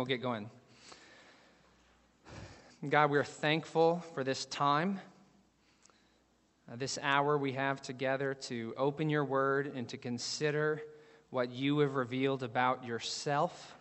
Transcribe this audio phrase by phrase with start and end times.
[0.00, 0.48] we'll get going.
[2.88, 4.98] God, we're thankful for this time,
[6.72, 10.80] uh, this hour we have together to open your word and to consider
[11.28, 13.76] what you have revealed about yourself,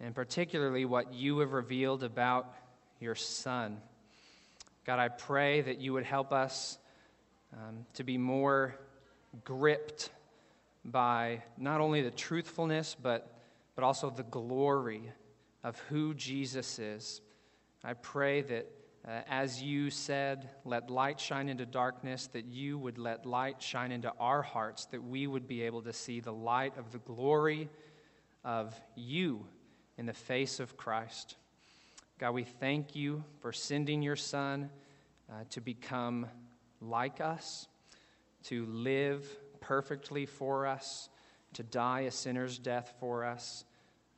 [0.00, 2.52] and particularly what you have revealed about
[2.98, 3.80] your Son.
[4.84, 6.78] God, I pray that you would help us
[7.52, 8.74] um, to be more
[9.44, 10.10] gripped
[10.84, 13.32] by not only the truthfulness, but,
[13.76, 15.12] but also the glory
[15.62, 17.20] of who Jesus is.
[17.84, 18.66] I pray that
[19.06, 23.92] uh, as you said, let light shine into darkness, that you would let light shine
[23.92, 27.68] into our hearts, that we would be able to see the light of the glory
[28.44, 29.46] of you
[29.96, 31.36] in the face of Christ.
[32.18, 34.70] God, we thank you for sending your Son
[35.30, 36.26] uh, to become
[36.80, 37.68] like us,
[38.44, 39.24] to live
[39.60, 41.08] perfectly for us,
[41.52, 43.64] to die a sinner's death for us,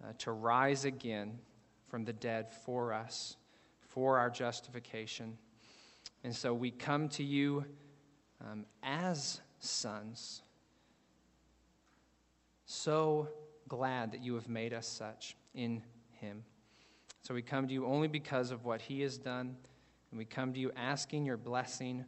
[0.03, 1.39] uh, to rise again
[1.89, 3.37] from the dead for us
[3.89, 5.37] for our justification.
[6.25, 7.65] And so we come to you
[8.41, 10.43] um, as sons.
[12.67, 13.29] So
[13.67, 15.83] glad that you have made us such in
[16.21, 16.45] Him.
[17.23, 19.57] So we come to you only because of what He has done,
[20.11, 22.05] and we come to you asking your blessing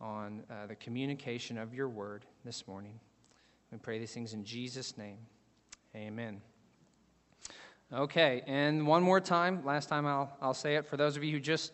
[0.00, 3.00] on uh, the communication of your word this morning.
[3.70, 5.18] We pray these things in Jesus' name.
[5.94, 6.40] Amen.
[7.92, 11.32] Okay, and one more time, last time I'll, I'll say it for those of you
[11.32, 11.72] who just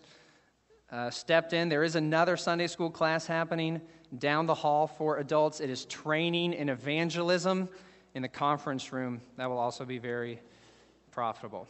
[0.90, 3.82] uh, stepped in, there is another Sunday school class happening
[4.16, 5.60] down the hall for adults.
[5.60, 7.68] It is training in evangelism
[8.14, 9.20] in the conference room.
[9.36, 10.40] That will also be very
[11.10, 11.68] profitable.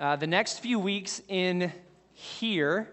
[0.00, 1.72] Uh, the next few weeks in
[2.12, 2.90] here,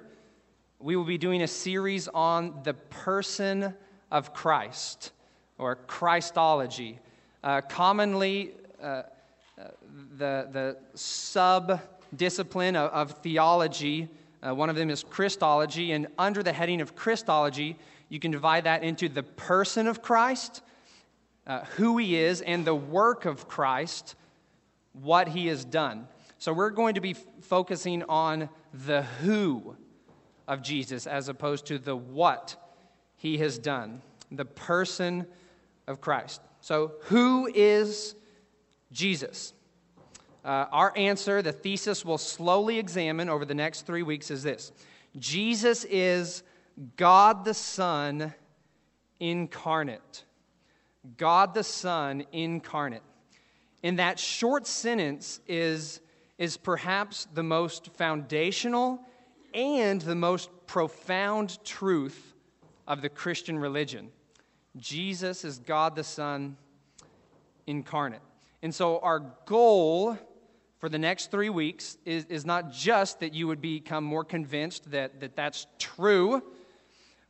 [0.78, 3.74] we will be doing a series on the person
[4.12, 5.12] of Christ
[5.58, 7.00] or Christology.
[7.44, 9.02] Uh, commonly, uh,
[9.58, 11.82] the, the sub
[12.16, 14.08] discipline of, of, theology.
[14.46, 17.78] Uh, one of them is Christology, and under the heading of Christology,
[18.10, 20.62] you can divide that into the person of Christ,
[21.46, 24.16] uh, who he is, and the work of Christ,
[24.94, 26.08] what he has done.
[26.38, 29.76] So we're going to be f- focusing on the who
[30.48, 32.56] of Jesus as opposed to the what
[33.18, 34.02] he has done,
[34.32, 35.26] the person
[35.88, 36.42] of Christ.
[36.62, 38.16] So, who is
[38.92, 39.54] Jesus.
[40.46, 44.72] Uh, our answer, the thesis we'll slowly examine over the next three weeks, is this
[45.18, 46.44] Jesus is
[46.96, 48.34] God the Son
[49.20, 50.24] incarnate.
[51.18, 53.04] God the Son incarnate.
[53.84, 56.02] In that short sentence is,
[56.38, 59.00] is perhaps the most foundational
[59.54, 62.36] and the most profound truth
[62.88, 64.10] of the Christian religion.
[64.76, 66.58] Jesus is God the Son
[67.66, 68.22] incarnate.
[68.64, 70.18] And so, our goal
[70.80, 74.92] for the next three weeks is, is not just that you would become more convinced
[74.92, 76.42] that, that that's true,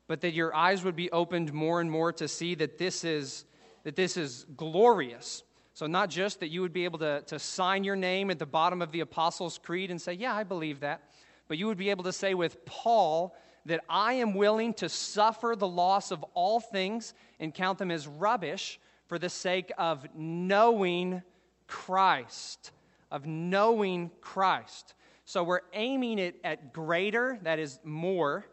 [0.07, 3.45] but that your eyes would be opened more and more to see that this is,
[3.83, 5.43] that this is glorious.
[5.73, 8.45] So, not just that you would be able to, to sign your name at the
[8.45, 11.03] bottom of the Apostles' Creed and say, Yeah, I believe that,
[11.49, 15.53] but you would be able to say with Paul, that I am willing to suffer
[15.57, 21.22] the loss of all things and count them as rubbish for the sake of knowing
[21.68, 22.72] Christ,
[23.12, 24.94] of knowing Christ.
[25.25, 28.45] So we're aiming it at greater, that is more,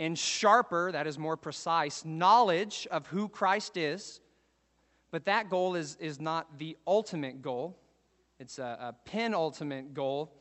[0.00, 4.20] and sharper, that is more precise, knowledge of who Christ is.
[5.10, 7.78] But that goal is, is not the ultimate goal,
[8.40, 10.32] it's a, a penultimate goal.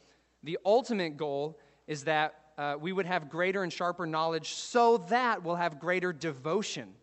[0.43, 5.43] The ultimate goal is that uh, we would have greater and sharper knowledge so that
[5.43, 6.93] we'll have greater devotion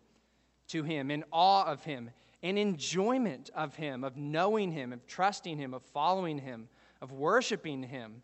[0.67, 2.09] to Him, in awe of Him,
[2.41, 6.69] an enjoyment of Him, of knowing Him, of trusting Him, of following Him,
[7.01, 8.21] of worshiping Him,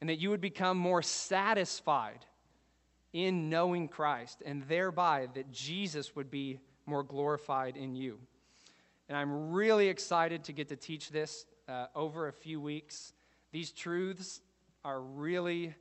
[0.00, 2.26] and that you would become more satisfied
[3.12, 8.18] in knowing Christ, and thereby that Jesus would be more glorified in you.
[9.08, 13.12] And I'm really excited to get to teach this uh, over a few weeks.
[13.52, 14.40] These truths
[14.84, 15.74] are really,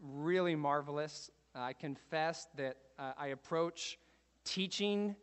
[0.00, 1.30] really marvelous.
[1.54, 3.98] I confess that uh, I approach
[4.44, 5.14] teaching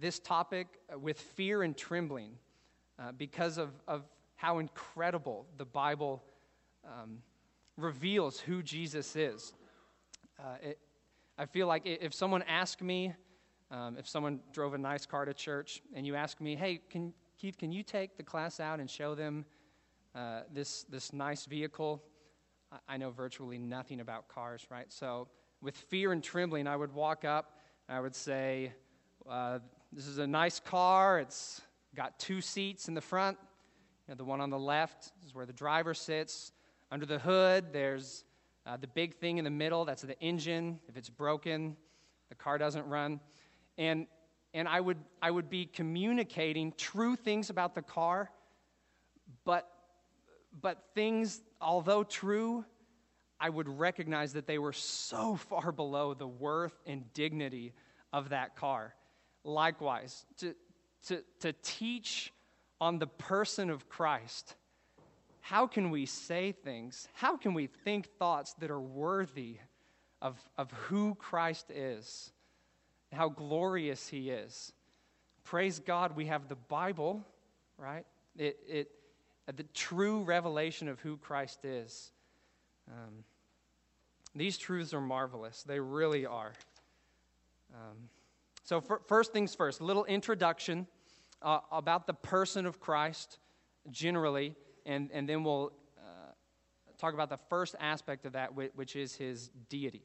[0.00, 2.32] this topic uh, with fear and trembling
[2.98, 4.04] uh, because of, of
[4.36, 6.22] how incredible the Bible
[6.84, 7.18] um,
[7.76, 9.52] reveals who Jesus is.
[10.38, 10.78] Uh, it,
[11.38, 13.14] I feel like if someone asked me,
[13.70, 17.12] um, if someone drove a nice car to church and you ask me, hey, can,
[17.38, 19.44] Keith, can you take the class out and show them
[20.14, 22.02] uh, this, this nice vehicle?
[22.88, 24.92] I know virtually nothing about cars, right?
[24.92, 25.28] So,
[25.62, 27.58] with fear and trembling, I would walk up,
[27.88, 28.72] I would say,
[29.28, 29.60] uh,
[29.96, 31.18] this is a nice car.
[31.20, 31.62] It's
[31.94, 33.38] got two seats in the front.
[34.06, 36.52] You know, the one on the left is where the driver sits.
[36.92, 38.24] Under the hood, there's
[38.66, 39.86] uh, the big thing in the middle.
[39.86, 40.80] That's the engine.
[40.86, 41.78] If it's broken,
[42.28, 43.20] the car doesn't run.
[43.78, 44.06] And,
[44.52, 48.30] and I, would, I would be communicating true things about the car,
[49.46, 49.66] but,
[50.60, 52.66] but things, although true,
[53.40, 57.72] I would recognize that they were so far below the worth and dignity
[58.12, 58.94] of that car.
[59.46, 60.54] Likewise, to,
[61.06, 62.32] to, to teach
[62.80, 64.56] on the person of Christ,
[65.40, 67.06] how can we say things?
[67.12, 69.58] How can we think thoughts that are worthy
[70.20, 72.32] of, of who Christ is,
[73.12, 74.72] how glorious he is?
[75.44, 77.24] Praise God, we have the Bible,
[77.78, 78.04] right?
[78.36, 78.90] It, it,
[79.54, 82.10] the true revelation of who Christ is.
[82.90, 83.22] Um,
[84.34, 85.62] these truths are marvelous.
[85.62, 86.52] They really are.
[87.72, 88.08] Um,
[88.66, 90.88] so, for, first things first, a little introduction
[91.40, 93.38] uh, about the person of Christ
[93.92, 96.32] generally, and, and then we'll uh,
[96.98, 100.02] talk about the first aspect of that, which is his deity.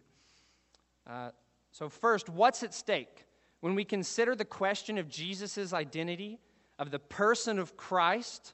[1.07, 1.31] Uh,
[1.71, 3.25] so, first, what's at stake?
[3.61, 6.37] When we consider the question of Jesus' identity,
[6.77, 8.53] of the person of Christ,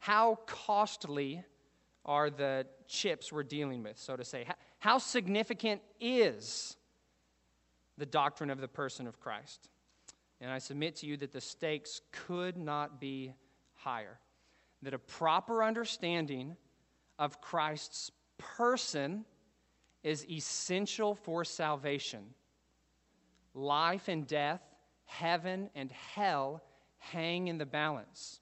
[0.00, 1.44] how costly
[2.04, 4.44] are the chips we're dealing with, so to say?
[4.80, 6.76] How significant is
[8.00, 9.68] the doctrine of the person of Christ?
[10.40, 13.34] And I submit to you that the stakes could not be
[13.74, 14.18] higher.
[14.82, 16.56] That a proper understanding
[17.18, 19.26] of Christ's person
[20.02, 22.24] is essential for salvation.
[23.52, 24.62] Life and death,
[25.04, 26.62] heaven and hell
[26.96, 28.40] hang in the balance.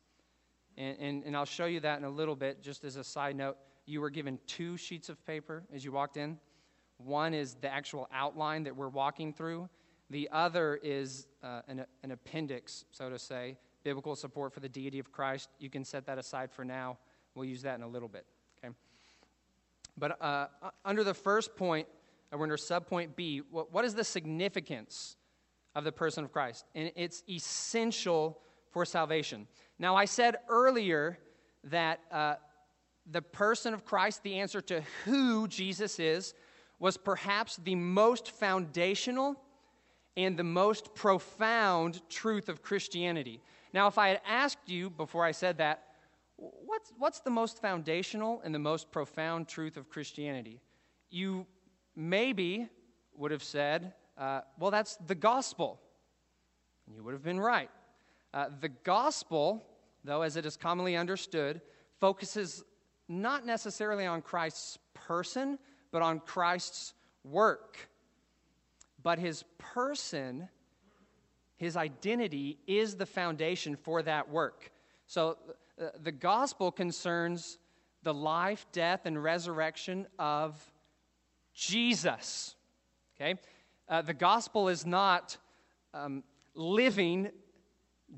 [0.76, 3.34] And, and, and, I'll show you that in a little bit, just as a side
[3.34, 3.56] note.
[3.86, 6.38] You were given two sheets of paper as you walked in.
[6.98, 9.68] One is the actual outline that we're walking through,
[10.10, 14.98] the other is uh, an, an appendix, so to say, biblical support for the deity
[14.98, 15.50] of Christ.
[15.58, 16.98] You can set that aside for now.
[17.34, 18.24] We'll use that in a little bit.
[18.58, 18.74] Okay.
[19.96, 20.46] But uh,
[20.84, 21.86] under the first point,
[22.32, 23.42] uh, we're under subpoint B.
[23.50, 25.16] What, what is the significance
[25.74, 26.64] of the person of Christ?
[26.74, 28.40] And it's essential
[28.70, 29.46] for salvation.
[29.78, 31.18] Now, I said earlier
[31.64, 32.34] that uh,
[33.10, 36.34] the person of Christ, the answer to who Jesus is,
[36.78, 39.36] was perhaps the most foundational
[40.16, 43.40] and the most profound truth of Christianity.
[43.72, 45.84] Now, if I had asked you before I said that,
[46.36, 50.60] what's, what's the most foundational and the most profound truth of Christianity?
[51.10, 51.46] You
[51.94, 52.68] maybe
[53.14, 55.80] would have said, uh, well, that's the gospel.
[56.86, 57.70] And you would have been right.
[58.32, 59.64] Uh, the gospel,
[60.04, 61.60] though, as it is commonly understood,
[62.00, 62.62] focuses
[63.08, 65.58] not necessarily on Christ's person,
[65.90, 66.94] but on Christ's
[67.24, 67.88] work.
[69.02, 70.48] But his person,
[71.56, 74.70] his identity, is the foundation for that work.
[75.06, 75.38] So
[75.80, 77.58] uh, the gospel concerns
[78.02, 80.60] the life, death, and resurrection of
[81.54, 82.54] Jesus.
[83.16, 83.34] Okay?
[83.88, 85.36] Uh, the gospel is not
[85.94, 86.22] um,
[86.54, 87.30] living,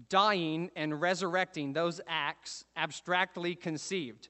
[0.08, 4.28] dying, and resurrecting, those acts abstractly conceived.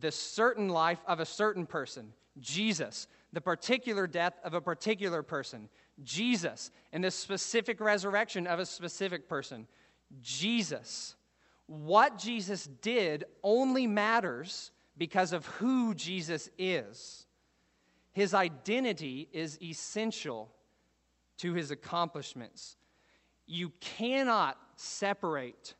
[0.00, 3.06] The certain life of a certain person, Jesus.
[3.32, 5.68] The particular death of a particular person,
[6.02, 9.66] Jesus, and the specific resurrection of a specific person,
[10.22, 11.14] Jesus.
[11.66, 17.26] What Jesus did only matters because of who Jesus is.
[18.12, 20.50] His identity is essential
[21.38, 22.76] to his accomplishments.
[23.46, 25.74] You cannot separate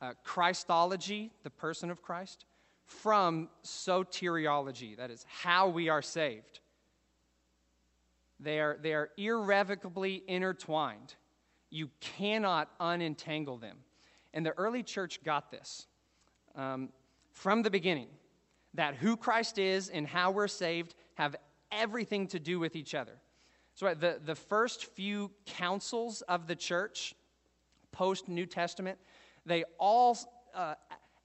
[0.00, 2.44] uh, Christology, the person of Christ,
[2.88, 6.60] from soteriology, that is, how we are saved.
[8.40, 11.14] They are, they are irrevocably intertwined.
[11.70, 13.76] You cannot unentangle them.
[14.32, 15.86] And the early church got this
[16.54, 16.88] um,
[17.32, 18.08] from the beginning
[18.74, 21.36] that who Christ is and how we're saved have
[21.70, 23.18] everything to do with each other.
[23.74, 27.14] So, the, the first few councils of the church,
[27.92, 28.98] post New Testament,
[29.46, 30.16] they all
[30.54, 30.74] uh,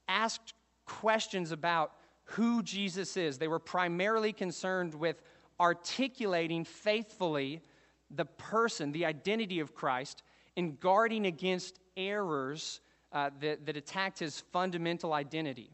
[0.08, 0.54] asked
[0.86, 1.94] questions about
[2.26, 3.38] who Jesus is.
[3.38, 5.22] They were primarily concerned with
[5.60, 7.62] articulating faithfully
[8.10, 10.24] the person, the identity of Christ,
[10.56, 12.80] and guarding against errors
[13.12, 15.72] uh, that, that attacked his fundamental identity.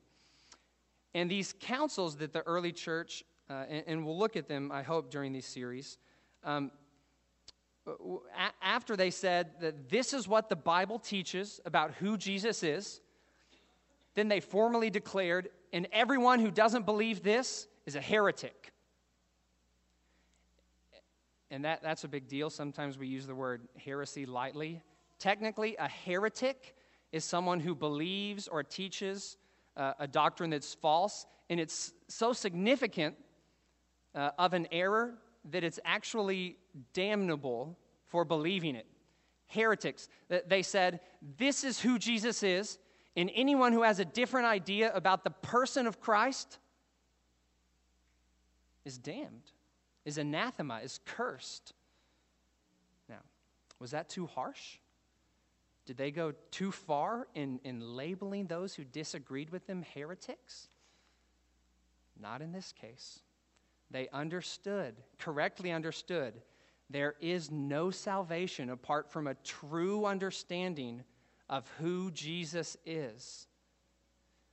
[1.14, 4.84] And these councils that the early church, uh, and, and, we'll look at them, I
[4.84, 5.98] hope, during these series,
[6.44, 6.72] um,
[8.62, 13.02] after they said that this is what the Bible teaches about who Jesus is,
[14.16, 18.72] then they formally declared, and everyone who doesn't believe this is a heretic
[21.52, 22.50] and that, that's a big deal.
[22.50, 24.82] Sometimes we use the word heresy lightly.
[25.18, 26.76] Technically, a heretic
[27.12, 29.38] is someone who believes or teaches
[29.76, 33.16] uh, a doctrine that's false, and it's so significant
[34.14, 35.16] uh, of an error
[35.50, 36.58] that it's actually
[36.94, 38.86] damnable for believing it.
[39.48, 40.08] Heretics,
[40.48, 41.00] they said,
[41.38, 42.78] This is who Jesus is,
[43.20, 46.58] and anyone who has a different idea about the person of Christ
[48.86, 49.52] is damned,
[50.06, 51.74] is anathema, is cursed.
[53.10, 53.20] Now,
[53.78, 54.78] was that too harsh?
[55.86, 60.70] Did they go too far in, in labeling those who disagreed with them heretics?
[62.18, 63.20] Not in this case.
[63.92, 66.36] They understood, correctly understood,
[66.90, 71.04] there is no salvation apart from a true understanding
[71.50, 73.48] of who Jesus is.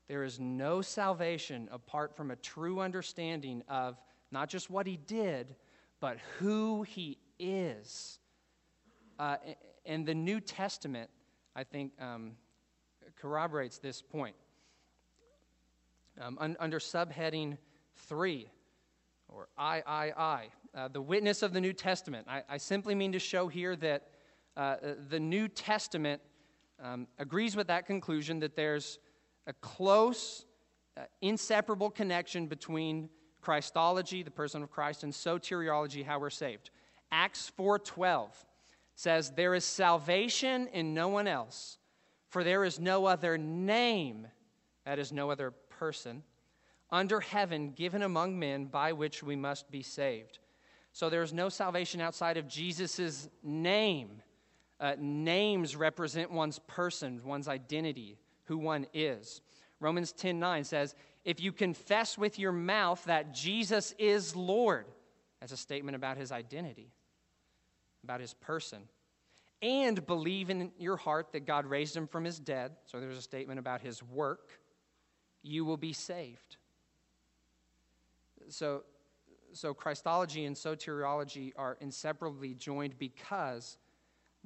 [0.09, 4.01] There is no salvation apart from a true understanding of
[4.31, 5.55] not just what he did,
[6.01, 8.19] but who he is.
[9.19, 9.37] Uh,
[9.85, 11.11] and the New Testament,
[11.55, 12.33] I think, um,
[13.17, 14.37] corroborates this point.
[16.21, 17.59] Um, un- under subheading
[18.09, 18.49] 3,
[19.29, 23.13] or I, I, I, uh, the witness of the New Testament, I, I simply mean
[23.13, 24.09] to show here that
[24.57, 24.77] uh,
[25.09, 26.23] the New Testament
[26.83, 28.99] um, agrees with that conclusion that there's
[29.47, 30.45] a close,
[30.97, 33.09] uh, inseparable connection between
[33.41, 36.71] Christology, the person of Christ, and soteriology, how we're saved.
[37.13, 38.45] Acts 4:12
[38.95, 41.79] says, "There is salvation in no one else,
[42.29, 44.29] for there is no other name,
[44.85, 46.25] that is no other person,
[46.91, 50.41] under heaven given among men by which we must be saved."
[50.93, 54.23] So there is no salvation outside of Jesus' name.
[54.79, 59.41] Uh, names represent one's person, one's identity, who one is.
[59.81, 64.87] Romans 10 9 says, If you confess with your mouth that Jesus is Lord,
[65.41, 66.91] that's a statement about his identity,
[68.05, 68.83] about his person,
[69.63, 73.23] and believe in your heart that God raised him from his dead, so there's a
[73.23, 74.51] statement about his work,
[75.43, 76.57] you will be saved.
[78.49, 78.85] So,
[79.53, 83.79] so Christology and soteriology are inseparably joined because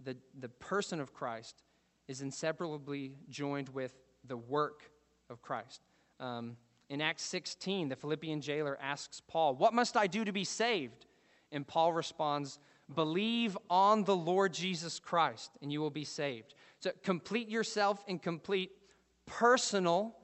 [0.05, 1.63] the, the person of Christ
[2.09, 3.93] is inseparably joined with
[4.27, 4.91] the work
[5.29, 5.83] of Christ.
[6.19, 6.57] Um,
[6.89, 11.07] in Acts 16, the Philippian jailer asks Paul, What must I do to be saved?
[11.53, 12.59] And Paul responds,
[12.93, 16.55] Believe on the Lord Jesus Christ, and you will be saved.
[16.81, 18.73] So complete yourself in complete
[19.27, 20.17] personal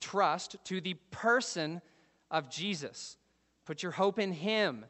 [0.00, 1.80] trust to the person
[2.30, 3.16] of Jesus.
[3.64, 4.84] Put your hope in Him,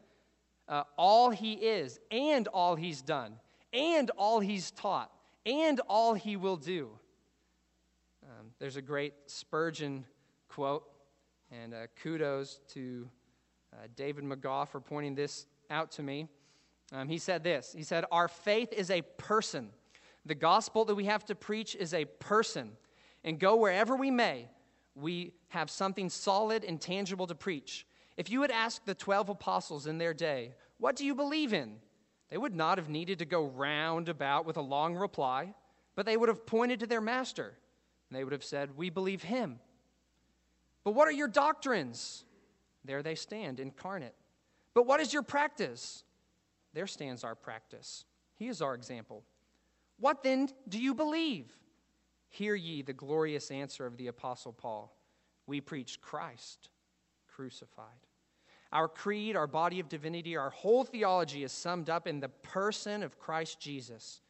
[0.67, 3.35] uh, all He is, and all He's done,
[3.75, 5.11] and all He's taught,
[5.45, 6.89] and all He will do.
[8.23, 10.05] Um, there's a great Spurgeon
[10.47, 10.83] quote,
[11.51, 13.07] and uh, kudos to
[13.73, 16.27] uh, David McGaw for pointing this out to me.
[16.93, 19.69] Um, he said this He said, Our faith is a person.
[20.25, 22.71] The gospel that we have to preach is a person.
[23.23, 24.47] And go wherever we may,
[24.95, 27.85] we have something solid and tangible to preach.
[28.17, 31.77] If you had asked the 12 apostles in their day, What do you believe in?
[32.29, 35.53] They would not have needed to go round about with a long reply,
[35.95, 37.53] but they would have pointed to their master
[38.09, 39.59] and they would have said, We believe him.
[40.83, 42.23] But what are your doctrines?
[42.83, 44.15] There they stand, incarnate.
[44.73, 46.03] But what is your practice?
[46.73, 48.05] There stands our practice.
[48.35, 49.23] He is our example.
[49.99, 51.55] What then do you believe?
[52.29, 54.95] Hear ye the glorious answer of the Apostle Paul
[55.47, 56.69] We preach Christ
[57.27, 57.87] crucified.
[58.75, 63.03] Our creed, our body of divinity, our whole theology is summed up in the person
[63.03, 64.21] of Christ Jesus.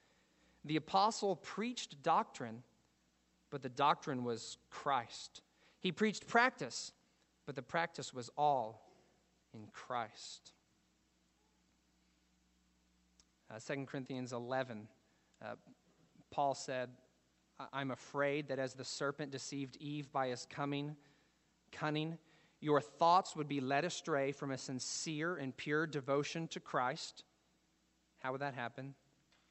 [0.64, 2.64] The apostle preached doctrine
[3.56, 5.42] but the doctrine was Christ.
[5.80, 6.92] He preached practice,
[7.46, 8.92] but the practice was all
[9.54, 10.52] in Christ.
[13.50, 14.90] Uh, 2 Corinthians 11,
[15.42, 15.56] uh,
[16.32, 16.90] Paul said,
[17.72, 20.98] I'm afraid that as the serpent deceived Eve by his coming,
[21.72, 22.18] cunning,
[22.62, 27.24] your thoughts would be led astray from a sincere and pure devotion to Christ.
[28.20, 28.96] How would that happen?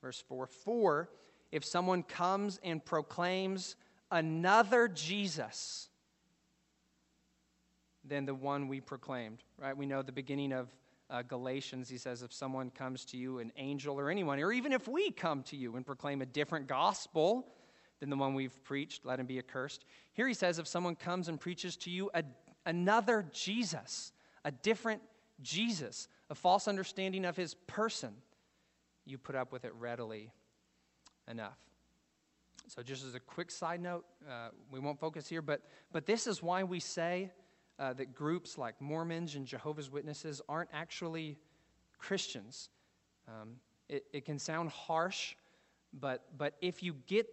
[0.01, 1.09] Verse 4 For
[1.53, 3.77] if someone comes and proclaims
[4.11, 5.89] another Jesus
[8.05, 9.77] than the one we proclaimed, right?
[9.77, 10.69] We know the beginning of
[11.11, 14.73] uh, Galatians, he says, if someone comes to you, an angel or anyone, or even
[14.73, 17.47] if we come to you and proclaim a different gospel
[18.01, 19.85] than the one we've preached, let him be accursed.
[20.13, 22.25] Here he says, if someone comes and preaches to you a,
[22.67, 24.13] another Jesus,
[24.45, 25.03] a different
[25.41, 28.15] Jesus, a false understanding of his person,
[29.05, 30.33] you put up with it readily
[31.29, 31.59] enough.
[32.69, 35.61] So, just as a quick side note, uh, we won't focus here, but,
[35.93, 37.31] but this is why we say
[37.79, 41.37] uh, that groups like Mormons and Jehovah's Witnesses aren't actually
[41.99, 42.71] Christians.
[43.29, 43.57] Um,
[43.89, 45.35] it, it can sound harsh,
[45.93, 47.27] but, but if you get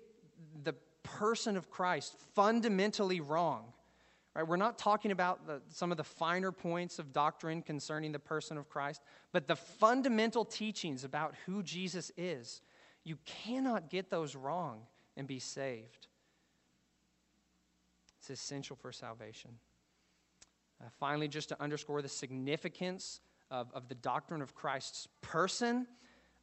[0.63, 0.73] the
[1.03, 3.73] person of Christ fundamentally wrong,
[4.35, 4.47] Right?
[4.47, 8.57] We're not talking about the, some of the finer points of doctrine concerning the person
[8.57, 12.61] of Christ, but the fundamental teachings about who Jesus is.
[13.03, 14.81] You cannot get those wrong
[15.17, 16.07] and be saved.
[18.19, 19.51] It's essential for salvation.
[20.79, 23.19] Uh, finally, just to underscore the significance
[23.49, 25.87] of, of the doctrine of Christ's person,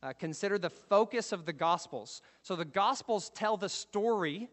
[0.03, 2.21] uh, consider the focus of the Gospels.
[2.43, 4.49] So, the Gospels tell the story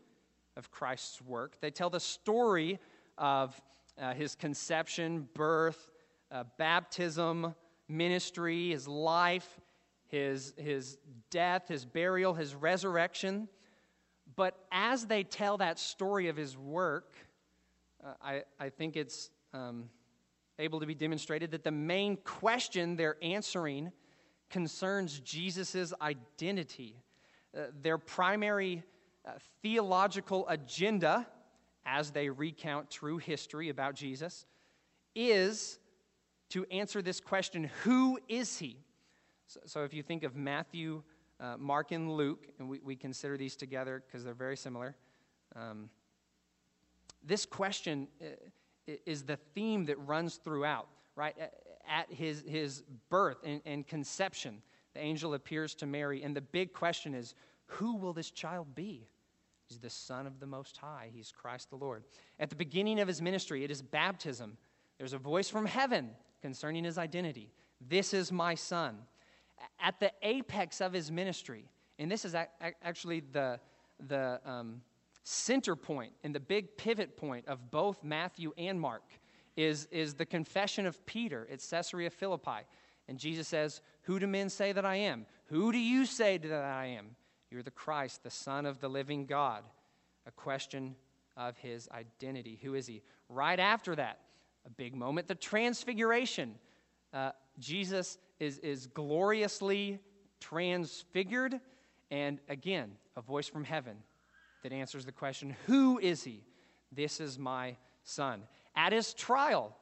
[0.56, 2.80] of Christ's work, they tell the story
[3.17, 3.60] of
[4.00, 5.91] uh, his conception, birth,
[6.31, 7.55] uh, baptism,
[7.88, 9.60] ministry, his life,
[10.07, 10.98] his, his
[11.29, 13.48] death, his burial, his resurrection.
[14.36, 17.15] But as they tell that story of his work,
[18.03, 19.89] uh, I, I think it's um,
[20.60, 23.91] able to be demonstrated that the main question they're answering
[24.50, 26.95] concerns Jesus' identity.
[27.55, 28.84] Uh, their primary
[29.25, 29.31] uh,
[29.62, 31.27] theological agenda,
[31.86, 34.46] as they recount true history about Jesus,
[35.15, 35.80] is
[36.50, 38.77] to answer this question who is he?
[39.48, 41.04] So, so if you think of Matthew,
[41.39, 44.96] uh, Mark, and Luke, and we, we consider these together because they're very similar,
[45.56, 45.89] um,
[47.24, 51.36] this question uh, is the theme that runs throughout, right?
[51.89, 54.62] At his, his birth and, and conception,
[54.94, 57.36] the angel appears to Mary, and the big question is
[57.68, 59.08] who will this child be?
[59.67, 61.10] He's the Son of the Most High.
[61.13, 62.03] He's Christ the Lord.
[62.39, 64.57] At the beginning of his ministry, it is baptism.
[64.98, 67.51] There's a voice from heaven concerning his identity.
[67.81, 68.98] This is my Son.
[69.79, 71.65] At the apex of his ministry,
[71.98, 72.36] and this is
[72.84, 73.60] actually the,
[74.07, 74.81] the um,
[75.24, 79.03] center point and the big pivot point of both Matthew and Mark
[79.55, 82.65] is, is the confession of Peter at Caesarea Philippi.
[83.07, 85.25] And Jesus says, Who do men say that I am?
[85.45, 87.15] Who do you say that I am?
[87.49, 89.63] You're the Christ, the Son of the living God.
[90.25, 90.95] A question
[91.37, 92.59] of his identity.
[92.63, 93.01] Who is he?
[93.29, 94.19] Right after that,
[94.65, 96.55] a big moment, the transfiguration.
[97.13, 99.99] Uh, Jesus is, is gloriously
[100.39, 101.60] transfigured.
[102.12, 103.97] And again, a voice from heaven
[104.63, 106.43] that answers the question Who is he?
[106.91, 108.43] This is my son.
[108.75, 109.75] At his trial,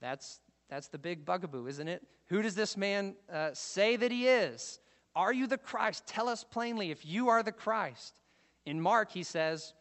[0.00, 2.02] that's, that's the big bugaboo, isn't it?
[2.26, 4.78] Who does this man uh, say that he is?
[5.14, 6.06] Are you the Christ?
[6.06, 8.20] Tell us plainly if you are the Christ.
[8.66, 9.74] In Mark, he says,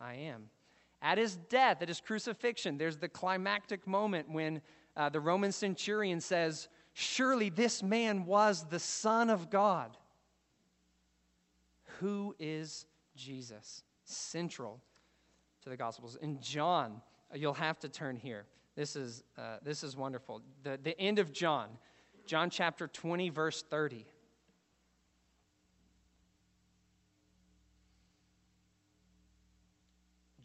[0.00, 0.50] I am.
[1.00, 4.60] At his death, at his crucifixion, there's the climactic moment when
[4.96, 9.96] uh, the Roman centurion says, Surely this man was the Son of God.
[11.98, 14.80] Who is Jesus, central
[15.62, 16.16] to the Gospels.
[16.20, 17.00] In John,
[17.34, 18.46] you'll have to turn here.
[18.74, 20.42] This is, uh, this is wonderful.
[20.62, 21.68] The, the end of John,
[22.26, 24.06] John chapter 20, verse 30.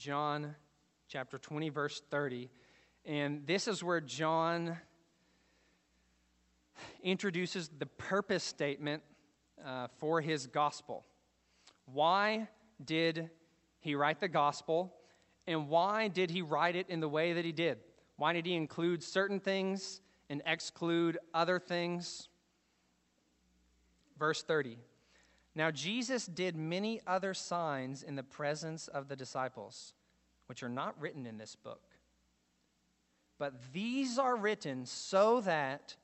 [0.07, 0.55] John
[1.09, 2.49] chapter 20, verse 30.
[3.03, 4.77] And this is where John
[7.03, 9.03] introduces the purpose statement
[9.65, 11.03] uh, for his gospel.
[11.91, 12.47] Why
[12.85, 13.29] did
[13.81, 14.93] he write the gospel?
[15.45, 17.79] And why did he write it in the way that he did?
[18.15, 22.29] Why did he include certain things and exclude other things?
[24.17, 24.77] Verse 30.
[25.53, 29.95] Now, Jesus did many other signs in the presence of the disciples,
[30.47, 31.81] which are not written in this book.
[33.37, 35.95] But these are written so that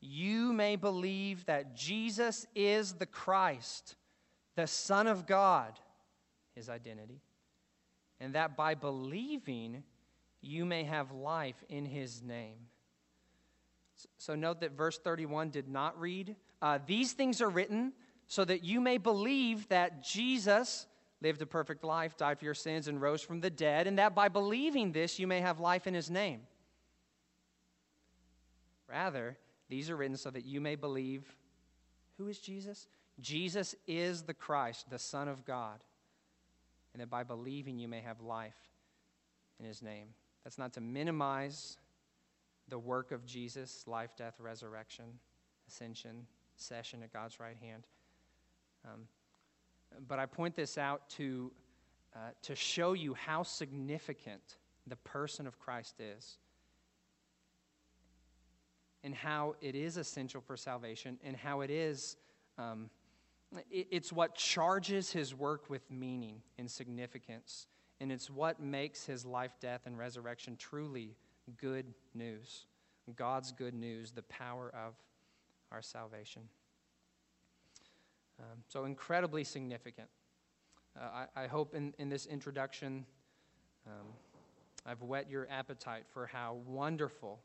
[0.00, 3.96] you may believe that Jesus is the Christ
[4.56, 5.72] the Son of God,
[6.54, 7.22] his identity,
[8.20, 9.82] and that by believing
[10.42, 12.56] you may have life in his name.
[14.18, 17.92] So note that verse 31 did not read, uh, These things are written
[18.26, 20.86] so that you may believe that Jesus
[21.22, 24.14] lived a perfect life, died for your sins, and rose from the dead, and that
[24.14, 26.40] by believing this you may have life in his name.
[28.88, 29.36] Rather,
[29.68, 31.24] these are written so that you may believe
[32.18, 32.86] who is Jesus?
[33.20, 35.80] Jesus is the Christ, the Son of God,
[36.92, 38.56] and that by believing you may have life
[39.58, 40.08] in his name.
[40.44, 41.78] That's not to minimize
[42.68, 45.06] the work of Jesus life, death, resurrection,
[45.68, 47.86] ascension, session at God's right hand.
[48.84, 49.02] Um,
[50.08, 51.52] but I point this out to,
[52.14, 56.38] uh, to show you how significant the person of Christ is
[59.02, 62.16] and how it is essential for salvation and how it is
[62.58, 62.90] um,
[63.70, 67.66] it's what charges his work with meaning and significance,
[68.00, 71.16] and it's what makes his life, death, and resurrection truly
[71.60, 72.66] good news.
[73.16, 74.94] God's good news, the power of
[75.72, 76.42] our salvation.
[78.40, 80.08] Um, so, incredibly significant.
[80.98, 83.04] Uh, I, I, hope in, in this introduction,
[83.86, 84.06] um,
[84.86, 87.38] I've whet your appetite for how wonderful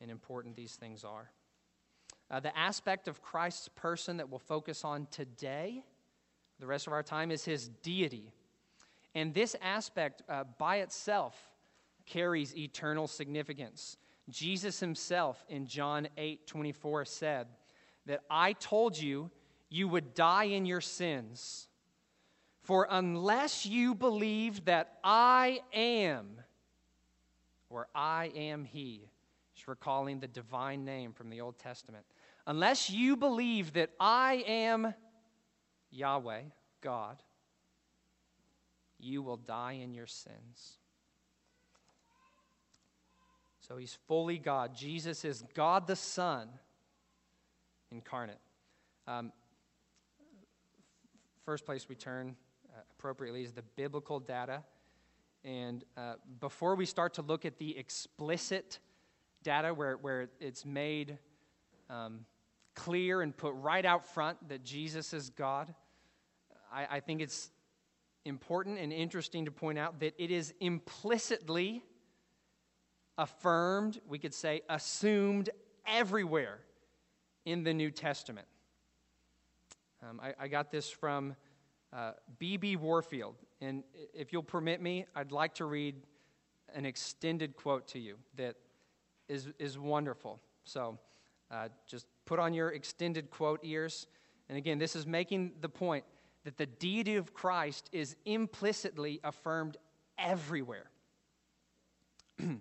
[0.00, 1.30] and important these things are.
[2.30, 5.82] Uh, the aspect of Christ's person that we'll focus on today,
[6.60, 8.32] the rest of our time, is his deity.
[9.14, 11.34] And this aspect uh, by itself
[12.04, 13.96] carries eternal significance.
[14.28, 17.46] Jesus himself in John 8 24 said
[18.06, 19.30] that I told you
[19.68, 21.68] you would die in your sins.
[22.62, 26.40] For unless you believe that I am,
[27.70, 29.08] or I am He,
[29.54, 32.04] he's recalling the divine name from the Old Testament.
[32.46, 34.94] Unless you believe that I am
[35.90, 36.42] Yahweh,
[36.80, 37.22] God,
[38.98, 40.78] you will die in your sins.
[43.60, 44.76] So he's fully God.
[44.76, 46.48] Jesus is God the Son
[47.90, 48.38] incarnate.
[49.08, 49.32] Um,
[51.46, 52.34] first place we turn
[52.74, 54.64] uh, appropriately is the biblical data.
[55.44, 58.80] And uh, before we start to look at the explicit
[59.44, 61.18] data where, where it's made
[61.88, 62.26] um,
[62.74, 65.72] clear and put right out front that Jesus is God,
[66.72, 67.52] I, I think it's
[68.24, 71.84] important and interesting to point out that it is implicitly
[73.18, 75.50] affirmed, we could say assumed
[75.86, 76.58] everywhere
[77.44, 78.48] in the New Testament.
[80.08, 81.34] Um, I, I, got this from
[82.38, 82.76] B.B.
[82.76, 83.34] Uh, Warfield.
[83.60, 83.82] And
[84.14, 85.96] if you'll permit me, I'd like to read
[86.74, 88.54] an extended quote to you that
[89.28, 90.40] is, is wonderful.
[90.64, 90.98] So
[91.50, 94.06] uh, just put on your extended quote ears.
[94.48, 96.04] And again, this is making the point
[96.44, 99.76] that the deity of Christ is implicitly affirmed
[100.18, 100.90] everywhere.
[102.38, 102.58] the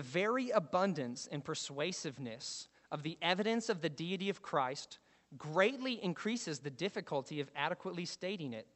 [0.00, 4.98] very abundance and persuasiveness of the evidence of the deity of Christ
[5.38, 8.66] greatly increases the difficulty of adequately stating it.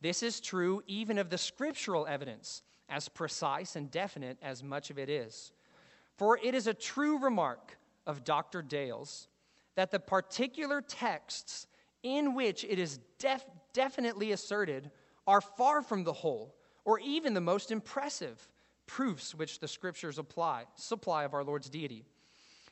[0.00, 4.98] This is true even of the scriptural evidence, as precise and definite as much of
[4.98, 5.52] it is.
[6.16, 8.62] For it is a true remark of Dr.
[8.62, 9.28] Dale's
[9.74, 11.66] that the particular texts
[12.02, 14.90] in which it is def- definitely asserted
[15.26, 18.48] are far from the whole, or even the most impressive
[18.86, 22.04] proofs which the scriptures apply, supply of our Lord's deity.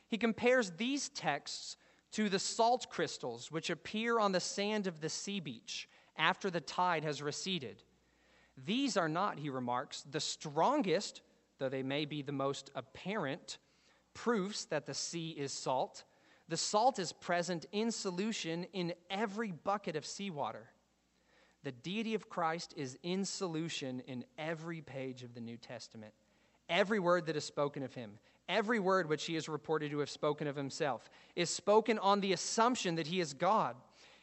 [0.07, 1.77] He compares these texts
[2.13, 6.61] to the salt crystals which appear on the sand of the sea beach after the
[6.61, 7.83] tide has receded.
[8.65, 11.21] These are not, he remarks, the strongest,
[11.57, 13.57] though they may be the most apparent,
[14.13, 16.03] proofs that the sea is salt.
[16.49, 20.69] The salt is present in solution in every bucket of seawater.
[21.63, 26.13] The deity of Christ is in solution in every page of the New Testament.
[26.69, 28.19] Every word that is spoken of him,
[28.53, 32.33] Every word which he is reported to have spoken of himself is spoken on the
[32.33, 33.75] assumption that he is God.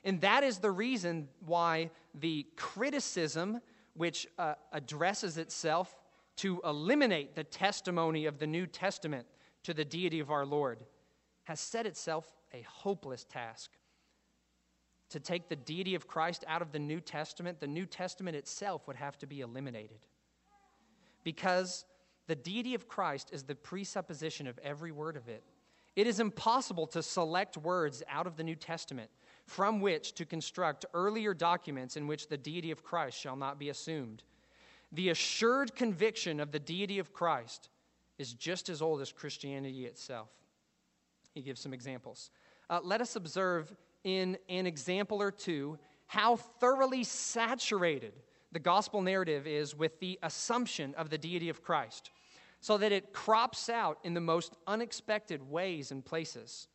[0.04, 3.60] And that is the reason why the criticism
[3.94, 5.96] which uh, addresses itself
[6.36, 9.26] to eliminate the testimony of the New Testament
[9.64, 10.78] to the deity of our Lord
[11.42, 13.72] has set itself a hopeless task.
[15.08, 18.86] To take the deity of Christ out of the New Testament, the New Testament itself
[18.86, 20.06] would have to be eliminated.
[21.24, 21.84] Because
[22.30, 25.42] the deity of Christ is the presupposition of every word of it.
[25.96, 29.10] It is impossible to select words out of the New Testament
[29.46, 33.68] from which to construct earlier documents in which the deity of Christ shall not be
[33.68, 34.22] assumed.
[34.92, 37.68] The assured conviction of the deity of Christ
[38.16, 40.28] is just as old as Christianity itself.
[41.34, 42.30] He gives some examples.
[42.70, 48.12] Uh, let us observe in an example or two how thoroughly saturated
[48.52, 52.12] the gospel narrative is with the assumption of the deity of Christ
[52.60, 56.68] so that it crops out in the most unexpected ways and places.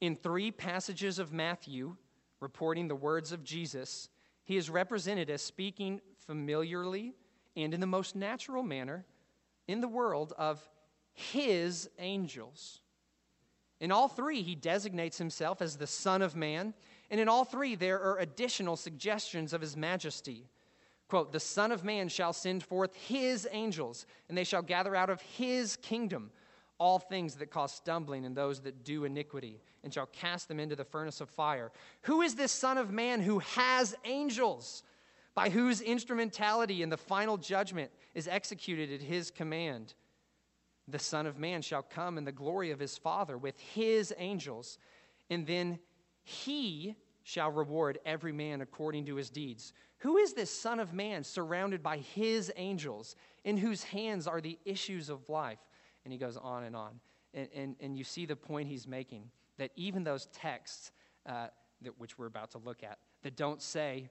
[0.00, 1.96] In three passages of Matthew,
[2.40, 4.08] reporting the words of Jesus,
[4.44, 7.14] he is represented as speaking familiarly
[7.56, 9.04] and in the most natural manner
[9.68, 10.66] in the world of
[11.12, 12.80] his angels.
[13.80, 16.74] In all three, he designates himself as the Son of Man,
[17.10, 20.48] and in all three, there are additional suggestions of his majesty.
[21.10, 25.10] Quote, the Son of Man shall send forth his angels, and they shall gather out
[25.10, 26.30] of his kingdom
[26.78, 30.76] all things that cause stumbling and those that do iniquity, and shall cast them into
[30.76, 31.72] the furnace of fire.
[32.02, 34.84] Who is this Son of Man who has angels,
[35.34, 39.94] by whose instrumentality in the final judgment is executed at his command?
[40.86, 44.78] The Son of Man shall come in the glory of his Father with his angels,
[45.28, 45.80] and then
[46.22, 49.72] he shall reward every man according to his deeds.
[49.98, 54.58] Who is this Son of Man surrounded by his angels, in whose hands are the
[54.64, 55.58] issues of life?
[56.04, 57.00] And he goes on and on.
[57.34, 60.90] And, and, and you see the point he's making that even those texts,
[61.26, 61.48] uh,
[61.82, 64.08] that, which we're about to look at, that don't say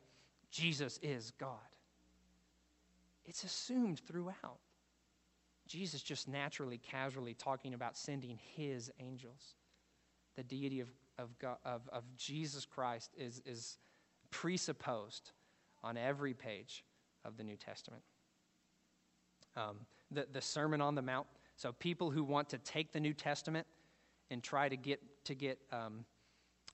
[0.52, 1.58] Jesus is God,
[3.26, 4.60] it's assumed throughout.
[5.68, 9.54] Jesus just naturally, casually talking about sending his angels.
[10.36, 10.88] The deity of,
[11.20, 13.78] of, God, of, of Jesus Christ is, is
[14.32, 15.32] presupposed
[15.84, 16.84] on every page
[17.26, 18.04] of the New Testament.
[19.56, 19.78] Um,
[20.12, 21.28] the, the Sermon on the Mount.
[21.56, 23.68] So, people who want to take the New Testament
[24.32, 26.06] and try to get, to get um,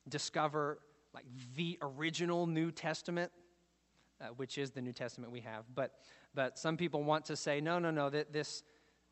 [0.10, 0.79] discover
[1.13, 3.31] like the original New Testament,
[4.21, 5.63] uh, which is the New Testament we have.
[5.73, 5.93] But,
[6.36, 8.63] but some people want to say, no, no, no, that this,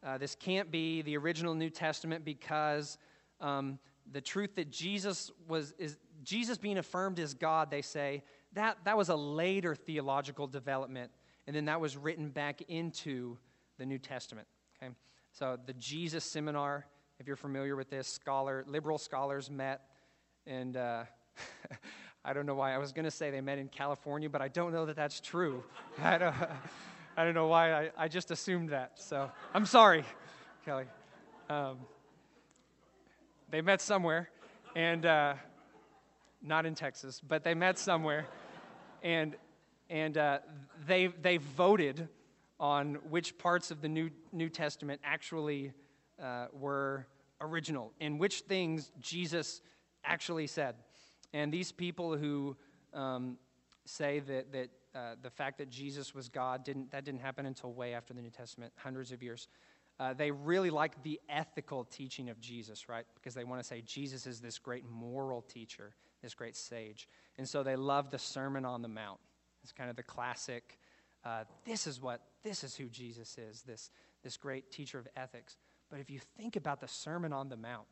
[0.06, 2.98] uh, this can't be the original New Testament because
[3.40, 3.80] um,
[4.12, 8.98] the truth that Jesus was, is Jesus being affirmed as God, they say, that, that
[8.98, 11.12] was a later theological development,
[11.48, 13.38] and then that was written back into
[13.78, 14.48] the New Testament.
[14.82, 14.94] Okay?
[15.32, 16.86] So the Jesus Seminar,
[17.20, 19.82] if you're familiar with this, scholar, liberal scholars met,
[20.46, 21.04] and uh,
[22.26, 22.74] I don't know why.
[22.74, 25.20] I was going to say they met in California, but I don't know that that's
[25.20, 25.64] true.
[26.02, 26.36] I don't,
[27.18, 27.74] I don't know why.
[27.74, 28.94] I, I just assumed that.
[28.96, 30.06] So I'm sorry,
[30.66, 30.86] Kelly.
[31.50, 31.78] Um,
[33.54, 34.30] they met somewhere,
[34.76, 35.36] and uh,
[36.42, 38.26] not in Texas, but they met somewhere,
[39.04, 39.36] and
[39.92, 40.40] and uh,
[40.88, 42.08] they they voted
[42.60, 45.72] on which parts of the New New Testament actually
[46.20, 47.06] uh, were
[47.42, 49.62] original and which things Jesus
[50.04, 50.74] actually said.
[51.32, 52.58] And these people who
[52.92, 53.38] um,
[53.86, 57.72] say that, that uh, the fact that Jesus was God didn't, that didn't happen until
[57.72, 59.48] way after the New Testament, hundreds of years.
[60.00, 63.06] Uh, they really like the ethical teaching of Jesus, right?
[63.16, 67.08] Because they want to say Jesus is this great moral teacher, this great sage.
[67.38, 69.20] And so they love the Sermon on the Mount.
[69.62, 70.80] It's kind of the classic,
[71.24, 73.92] uh, this is what, this is who Jesus is, this,
[74.24, 75.58] this great teacher of ethics.
[75.90, 77.88] But if you think about the Sermon on the Mount,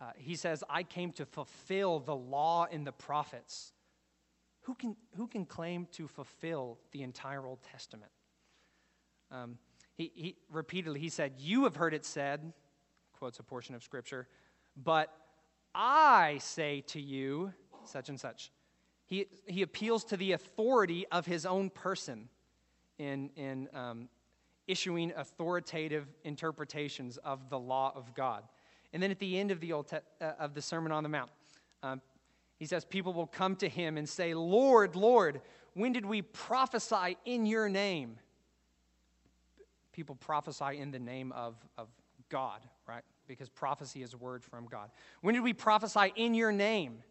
[0.00, 3.72] uh, he says, I came to fulfill the law and the prophets.
[4.62, 8.10] Who can, who can claim to fulfill the entire Old Testament?
[9.30, 9.58] Um,
[9.94, 12.52] he, he repeatedly he said, "You have heard it said,"
[13.18, 14.28] quotes a portion of Scripture,
[14.76, 15.10] but
[15.74, 17.52] I say to you,
[17.84, 18.52] such and such.
[19.06, 22.28] He, he appeals to the authority of his own person
[22.98, 24.08] in, in um,
[24.66, 28.44] issuing authoritative interpretations of the law of God.
[28.92, 31.08] And then at the end of the, Old Te- uh, of the Sermon on the
[31.08, 31.30] Mount,
[31.82, 32.00] um,
[32.58, 35.40] he says, People will come to him and say, Lord, Lord,
[35.74, 38.18] when did we prophesy in your name?
[39.94, 41.88] People prophesy in the name of, of
[42.28, 43.02] God, right?
[43.26, 44.90] Because prophecy is a word from God.
[45.22, 47.02] When did we prophesy in your name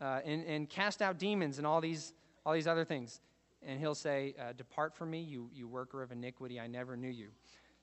[0.00, 2.12] uh, and, and cast out demons and all these,
[2.44, 3.20] all these other things?
[3.62, 7.10] And he'll say, uh, Depart from me, you, you worker of iniquity, I never knew
[7.10, 7.28] you.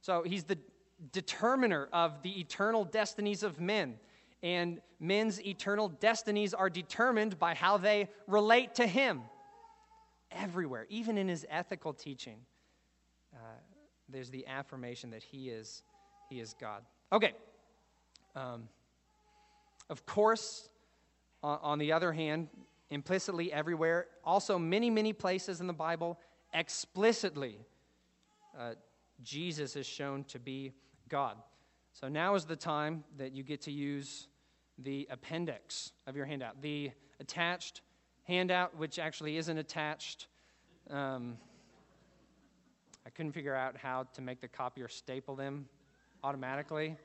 [0.02, 0.58] So he's the,
[1.12, 4.00] determiner of the eternal destinies of men.
[4.44, 9.22] And men's eternal destinies are determined by how they relate to him.
[10.32, 12.40] Everywhere, even in his ethical teaching,
[14.10, 15.84] there's the affirmation that he is,
[16.30, 16.84] he is God.
[17.12, 17.34] Okay.
[18.36, 18.70] Um,
[19.90, 20.70] of course,
[21.44, 22.50] on, on the other hand,
[22.90, 26.20] implicitly everywhere, also many, many places in the Bible,
[26.54, 27.60] explicitly,
[28.58, 28.74] uh,
[29.24, 30.74] Jesus is shown to be
[31.10, 31.38] God.
[31.94, 34.28] So now is the time that you get to use
[34.78, 37.82] the appendix of your handout, the attached
[38.24, 40.28] handout, which actually isn't attached.
[40.90, 41.38] Um,
[43.08, 45.70] I couldn't figure out how to make the copier staple them
[46.26, 46.98] automatically,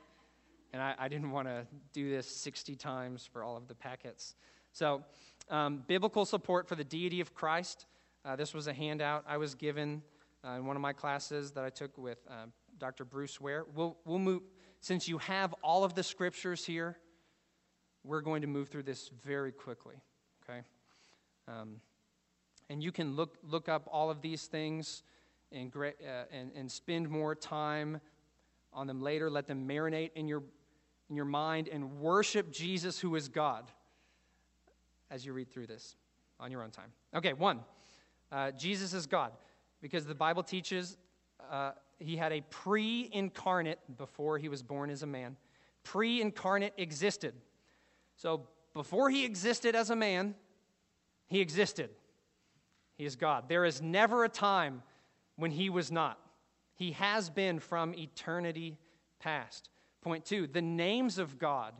[0.73, 4.35] and I, I didn't want to do this 60 times for all of the packets.
[4.73, 5.05] So,
[5.49, 7.85] um, biblical support for the deity of Christ.
[8.25, 10.01] Uh, this was a handout I was given
[10.45, 12.47] uh, in one of my classes that I took with uh,
[12.79, 13.05] Dr.
[13.05, 13.63] Bruce Ware.
[13.73, 14.41] We'll, we'll move,
[14.81, 16.97] since you have all of the scriptures here,
[18.03, 19.95] we're going to move through this very quickly,
[20.43, 20.63] okay?
[21.47, 21.77] Um,
[22.69, 25.03] and you can look, look up all of these things
[25.53, 27.99] and, uh, and, and spend more time
[28.71, 29.29] on them later.
[29.29, 30.43] Let them marinate in your,
[31.09, 33.71] in your mind and worship Jesus, who is God,
[35.11, 35.95] as you read through this
[36.39, 36.91] on your own time.
[37.15, 37.59] Okay, one,
[38.31, 39.31] uh, Jesus is God,
[39.81, 40.97] because the Bible teaches
[41.51, 45.37] uh, he had a pre incarnate before he was born as a man.
[45.83, 47.33] Pre incarnate existed.
[48.15, 50.35] So before he existed as a man,
[51.27, 51.89] he existed.
[52.97, 53.49] He is God.
[53.49, 54.83] There is never a time
[55.35, 56.19] when he was not.
[56.75, 58.77] He has been from eternity
[59.19, 59.69] past.
[60.01, 61.73] Point two the names of God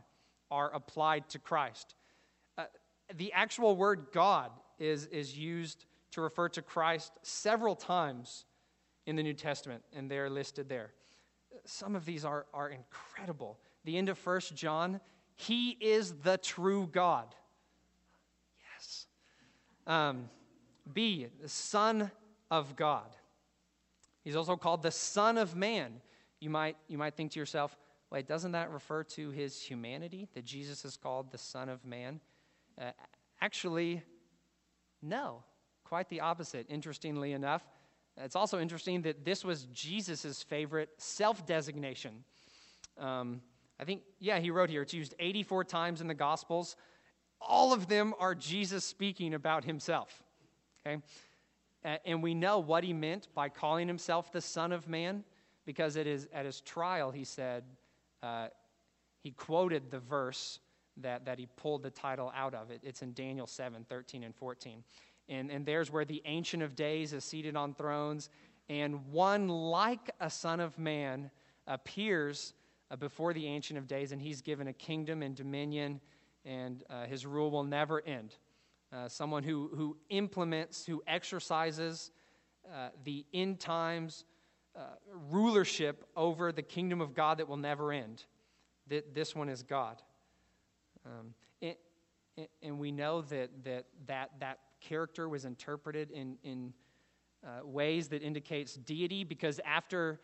[0.49, 1.95] are applied to Christ.
[2.57, 2.65] Uh,
[3.15, 8.45] the actual word God is, is used to refer to Christ several times
[9.05, 10.93] in the New Testament, and they're listed there.
[11.65, 13.59] Some of these are, are incredible.
[13.83, 15.01] The end of First John,
[15.35, 17.33] he is the true God.
[18.75, 19.07] Yes.
[19.87, 20.29] Um,
[20.93, 22.11] B, the Son
[22.49, 23.15] of God.
[24.23, 26.01] He's also called the Son of Man.
[26.39, 27.77] You might, you might think to yourself,
[28.09, 32.19] wait, doesn't that refer to his humanity, that Jesus is called the Son of Man?
[32.79, 32.91] Uh,
[33.41, 34.01] actually,
[35.01, 35.43] no,
[35.83, 37.63] quite the opposite, interestingly enough.
[38.17, 42.23] It's also interesting that this was Jesus' favorite self designation.
[42.97, 43.41] Um,
[43.79, 46.75] I think, yeah, he wrote here, it's used 84 times in the Gospels.
[47.41, 50.23] All of them are Jesus speaking about himself.
[50.85, 51.01] Okay?
[51.83, 55.23] And we know what he meant by calling himself the Son of Man,
[55.65, 57.63] because it is, at his trial, he said,
[58.21, 58.47] uh,
[59.21, 60.59] he quoted the verse
[60.97, 62.71] that, that he pulled the title out of.
[62.71, 64.83] It, it's in Daniel 7 13 and 14.
[65.29, 68.29] And, and there's where the Ancient of Days is seated on thrones,
[68.69, 71.31] and one like a Son of Man
[71.67, 72.53] appears
[72.91, 76.01] uh, before the Ancient of Days, and he's given a kingdom and dominion,
[76.45, 78.35] and uh, his rule will never end.
[78.93, 82.11] Uh, someone who, who implements, who exercises
[82.71, 84.23] uh, the end times
[84.75, 84.81] uh,
[85.31, 88.23] rulership over the kingdom of God that will never end.
[88.89, 90.01] Th- this one is God.
[91.05, 91.79] Um, it,
[92.61, 96.73] and we know that, that that, that character was interpreted in, in
[97.43, 100.19] uh, ways that indicates deity because after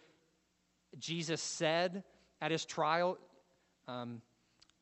[0.98, 2.04] Jesus said
[2.42, 3.18] at his trial,
[3.88, 4.22] um,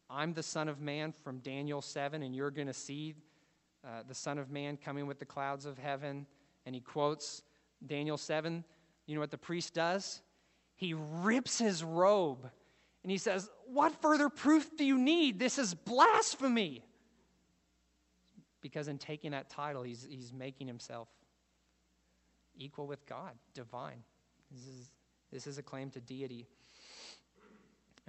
[0.09, 3.15] I'm the Son of Man from Daniel 7, and you're going to see
[3.85, 6.25] uh, the Son of Man coming with the clouds of heaven.
[6.65, 7.41] And he quotes
[7.85, 8.63] Daniel 7.
[9.05, 10.21] You know what the priest does?
[10.75, 12.49] He rips his robe
[13.03, 15.39] and he says, What further proof do you need?
[15.39, 16.83] This is blasphemy.
[18.61, 21.07] Because in taking that title, he's, he's making himself
[22.57, 24.03] equal with God, divine.
[24.51, 24.91] This is,
[25.31, 26.47] this is a claim to deity.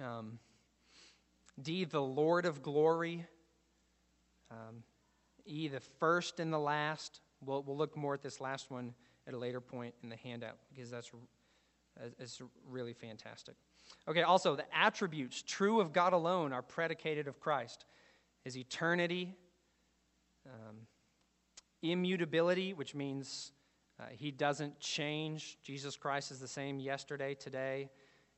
[0.03, 0.39] Um,
[1.61, 3.25] D, the Lord of glory.
[4.51, 4.83] Um,
[5.49, 7.21] E, the first and the last.
[7.41, 8.93] We'll, we'll look more at this last one
[9.27, 11.11] at a later point in the handout because that's,
[12.17, 13.55] that's really fantastic.
[14.07, 17.85] Okay, also, the attributes true of God alone are predicated of Christ
[18.43, 19.35] His eternity,
[20.45, 20.77] um,
[21.81, 23.51] immutability, which means
[23.99, 25.57] uh, He doesn't change.
[25.63, 27.89] Jesus Christ is the same yesterday, today,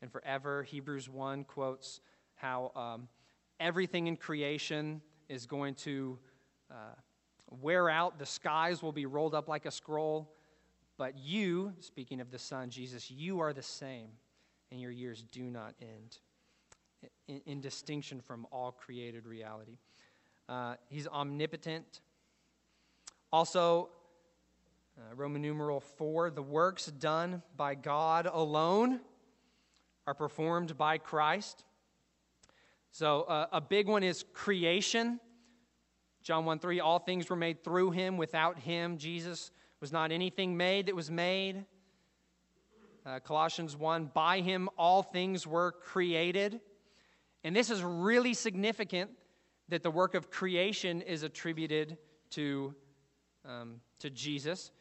[0.01, 0.63] and forever.
[0.63, 2.01] Hebrews 1 quotes
[2.35, 3.07] how um,
[3.59, 6.17] everything in creation is going to
[6.71, 6.95] uh,
[7.49, 10.31] wear out, the skies will be rolled up like a scroll.
[10.97, 14.09] But you, speaking of the Son, Jesus, you are the same,
[14.71, 16.19] and your years do not end,
[17.27, 19.77] in, in distinction from all created reality.
[20.47, 22.01] Uh, he's omnipotent.
[23.31, 23.89] Also,
[24.97, 28.99] uh, Roman numeral 4 the works done by God alone
[30.05, 31.63] are performed by Christ.
[32.91, 35.19] So, uh, a big one is creation.
[36.23, 38.17] John 1 3, all things were made through him.
[38.17, 41.65] Without him, Jesus was not anything made that was made.
[43.05, 46.61] Uh, Colossians 1, by him all things were created.
[47.43, 49.09] And this is really significant
[49.69, 51.97] that the work of creation is attributed
[52.31, 52.75] to,
[53.43, 54.71] um, to Jesus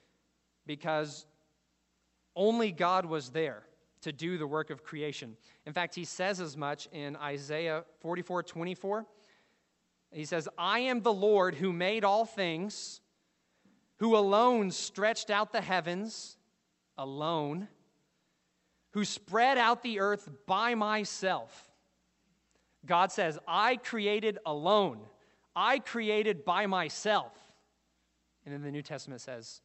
[0.66, 1.24] because
[2.36, 3.62] only God was there
[4.02, 5.36] to do the work of creation.
[5.66, 9.06] In fact, he says as much in Isaiah 44 24.
[10.12, 13.00] He says, I am the Lord who made all things,
[13.98, 16.36] who alone stretched out the heavens,
[16.98, 17.68] alone,
[18.92, 21.70] who spread out the earth by myself.
[22.84, 25.00] God says, I created alone.
[25.54, 27.32] I created by myself.
[28.44, 29.60] And then the New Testament says,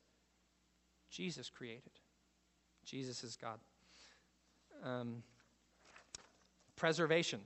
[1.09, 1.91] Jesus created.
[2.83, 3.59] Jesus is God.
[4.83, 5.23] Um,
[6.75, 7.39] preservation.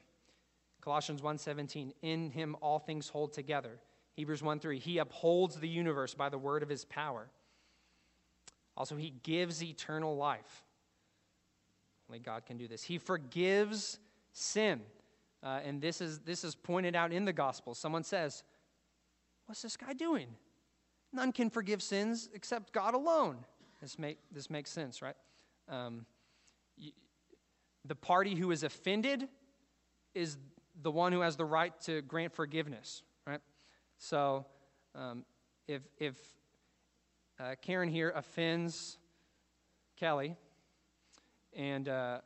[0.90, 3.80] Colossians 1:17, in him all things hold together.
[4.14, 7.30] Hebrews 1:3, he upholds the universe by the word of his power.
[8.76, 10.66] Also, he gives eternal life.
[12.10, 12.82] Only God can do this.
[12.82, 14.00] He forgives
[14.32, 14.84] sin.
[15.44, 17.76] Uh, and this is, this is pointed out in the gospel.
[17.76, 18.44] Someone says,
[19.46, 20.36] What's this guy doing?
[21.14, 23.46] None can forgive sins except God alone.
[23.80, 25.16] This, make, this makes sense, right?
[25.68, 26.08] Um,
[27.86, 29.30] the party who is offended
[30.16, 30.38] is
[30.82, 33.42] the one who has the right to grant forgiveness, right?
[33.98, 34.46] So
[34.96, 35.26] um,
[35.68, 36.18] if, if
[37.40, 38.98] uh, Karen here offends
[39.98, 40.36] Kelly,
[41.56, 42.20] and, uh,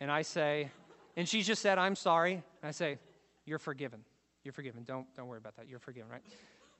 [0.00, 0.70] and I say,
[1.16, 2.98] and she just said, I'm sorry, I say,
[3.44, 4.00] You're forgiven.
[4.42, 4.84] You're forgiven.
[4.84, 5.68] Don't, don't worry about that.
[5.68, 6.22] You're forgiven, right?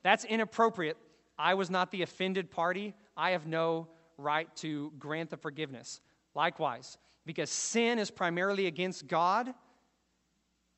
[0.02, 0.98] That's inappropriate.
[1.38, 2.94] I was not the offended party.
[3.16, 6.00] I have no right to grant the forgiveness.
[6.34, 9.54] Likewise, because sin is primarily against God,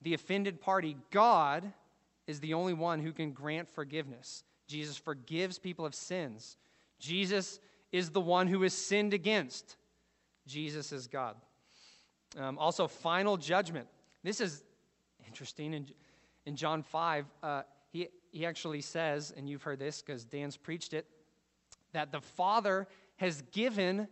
[0.02, 1.72] the offended party, God
[2.26, 4.44] is the only one who can grant forgiveness.
[4.66, 6.56] Jesus forgives people of sins.
[6.98, 7.60] Jesus
[7.92, 9.76] is the one who is sinned against.
[10.46, 11.36] Jesus is God.
[12.38, 13.86] Um, also, final judgment.
[14.22, 14.62] This is
[15.26, 15.72] interesting.
[15.72, 15.86] In,
[16.44, 20.92] in John 5, uh, he, he actually says, and you've heard this because Dan's preached
[20.92, 21.06] it,
[21.92, 22.86] that the Father
[23.16, 24.08] has given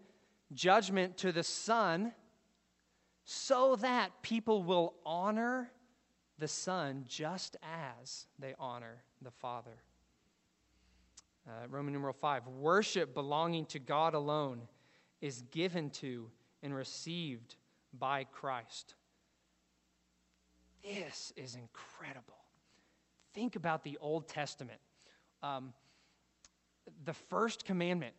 [0.52, 2.12] judgment to the Son
[3.24, 5.70] so that people will honor
[6.38, 9.82] the Son just as they honor the Father.
[11.46, 14.62] Uh, Roman numeral 5 Worship belonging to God alone
[15.20, 16.30] is given to
[16.62, 17.56] and received
[17.98, 18.94] by Christ.
[20.82, 22.34] This is incredible.
[23.32, 24.80] Think about the Old Testament.
[25.42, 25.72] Um,
[27.04, 28.14] the first commandment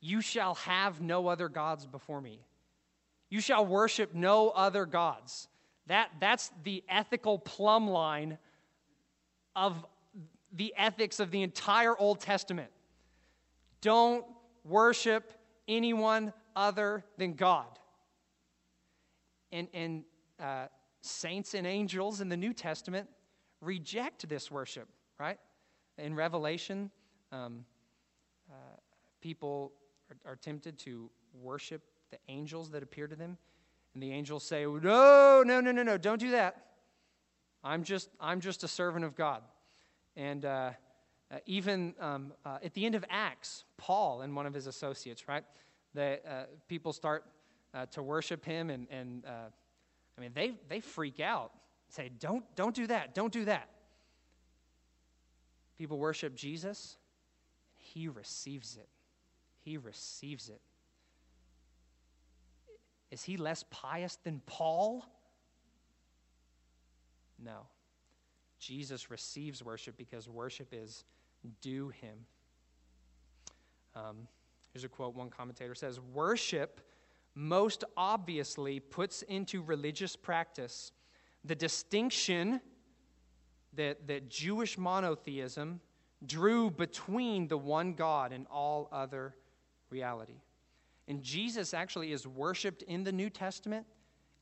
[0.00, 2.40] you shall have no other gods before me.
[3.30, 5.48] You shall worship no other gods.
[5.86, 8.38] That, that's the ethical plumb line
[9.56, 9.86] of
[10.52, 12.70] the ethics of the entire Old Testament.
[13.80, 14.24] Don't
[14.64, 15.32] worship
[15.68, 17.78] anyone other than God.
[19.52, 20.04] And, and
[20.40, 20.66] uh,
[21.00, 23.08] saints and angels in the New Testament
[23.60, 25.38] reject this worship, right?
[25.98, 26.90] In Revelation,
[27.32, 27.64] um,
[28.50, 28.54] uh,
[29.20, 29.72] people
[30.10, 33.38] are, are tempted to worship the angels that appear to them.
[33.94, 36.66] And the angels say, No, no, no, no, no, don't do that.
[37.62, 39.42] I'm just, I'm just a servant of God.
[40.16, 40.70] And uh,
[41.30, 45.28] uh, even um, uh, at the end of Acts, Paul and one of his associates,
[45.28, 45.44] right?
[45.94, 47.24] The, uh, people start
[47.74, 49.48] uh, to worship him, and, and uh,
[50.16, 51.52] I mean, they, they freak out.
[51.88, 53.68] Say, don't, don't do that, don't do that.
[55.78, 56.96] People worship Jesus,
[57.58, 58.88] and he receives it.
[59.64, 60.60] He receives it.
[63.10, 65.04] Is he less pious than Paul?
[67.42, 67.66] No.
[68.58, 71.04] Jesus receives worship because worship is
[71.60, 72.18] due him.
[73.96, 74.28] Um,
[74.72, 76.80] here's a quote one commentator says Worship
[77.34, 80.92] most obviously puts into religious practice
[81.44, 82.60] the distinction
[83.74, 85.80] that, that Jewish monotheism
[86.26, 89.34] drew between the one God and all other
[89.88, 90.40] reality.
[91.10, 93.84] And Jesus actually is worshiped in the New Testament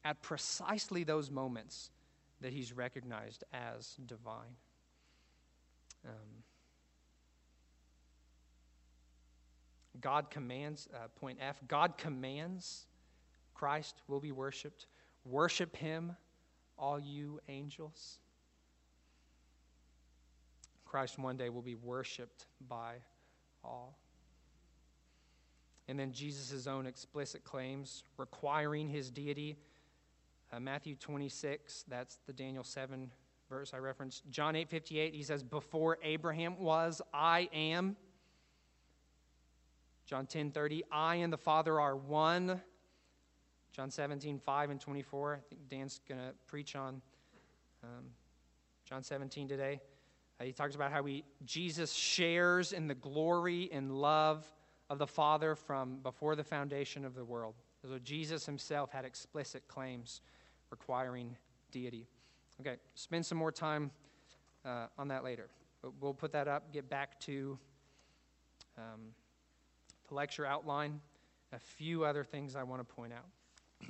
[0.05, 1.91] at precisely those moments
[2.43, 4.55] that he's recognized as divine.
[6.07, 6.45] Um,
[10.03, 12.85] God commands, uh, point F, God commands
[13.55, 14.89] Christ will be worshiped.
[15.25, 16.15] Worship him,
[16.77, 18.19] all you angels.
[20.85, 22.97] Christ one day will be worshiped by
[23.65, 23.97] all.
[25.89, 29.57] And then Jesus' own explicit claims requiring his deity.
[30.53, 33.11] Uh, Matthew 26, that's the Daniel 7
[33.49, 34.29] verse I referenced.
[34.31, 37.97] John 8 58, he says, Before Abraham was, I am.
[40.07, 42.61] John 10 30, I and the Father are one.
[43.73, 45.35] John 17 5 and 24.
[45.35, 47.01] I think Dan's going to preach on
[47.85, 48.05] um,
[48.85, 49.81] John 17 today.
[50.41, 54.47] Uh, he talks about how we, Jesus shares in the glory and love
[54.91, 57.55] of the Father from before the foundation of the world.
[57.87, 60.21] So Jesus himself had explicit claims
[60.71, 61.37] requiring
[61.71, 62.07] deity.
[62.61, 63.91] Okay, spend some more time
[64.65, 65.49] uh, on that later.
[65.83, 67.59] But we'll put that up, get back to
[68.77, 69.13] um,
[70.09, 71.01] the lecture outline.
[71.53, 73.25] A few other things I want to point out.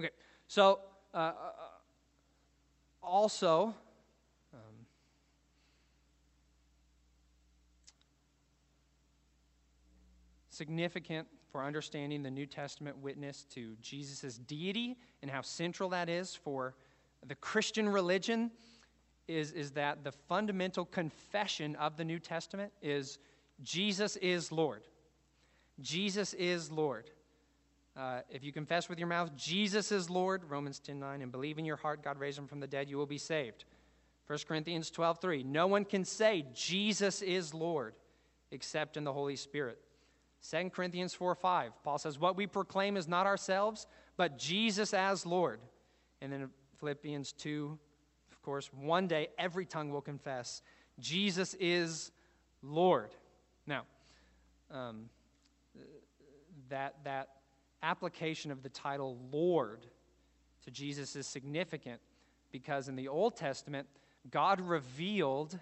[0.00, 0.10] okay,
[0.46, 0.80] so
[1.14, 1.32] uh, uh,
[3.02, 3.74] also,
[10.58, 16.34] significant for understanding the New Testament witness to Jesus' deity and how central that is
[16.34, 16.74] for
[17.26, 18.50] the Christian religion
[19.28, 23.18] is, is that the fundamental confession of the New Testament is
[23.62, 24.82] Jesus is Lord.
[25.80, 27.10] Jesus is Lord.
[27.96, 31.58] Uh, if you confess with your mouth Jesus is Lord, Romans 10 9, and believe
[31.58, 33.64] in your heart God raised him from the dead, you will be saved.
[34.26, 35.42] 1 Corinthians 12 3.
[35.44, 37.94] No one can say Jesus is Lord
[38.50, 39.78] except in the Holy Spirit.
[40.48, 43.86] 2 Corinthians 4 5, Paul says, What we proclaim is not ourselves,
[44.16, 45.60] but Jesus as Lord.
[46.20, 47.78] And then Philippians 2,
[48.30, 50.62] of course, one day every tongue will confess
[50.98, 52.10] Jesus is
[52.62, 53.10] Lord.
[53.66, 53.82] Now,
[54.70, 55.08] um,
[56.68, 57.28] that, that
[57.82, 59.86] application of the title Lord
[60.64, 62.00] to Jesus is significant
[62.50, 63.86] because in the Old Testament,
[64.30, 65.58] God revealed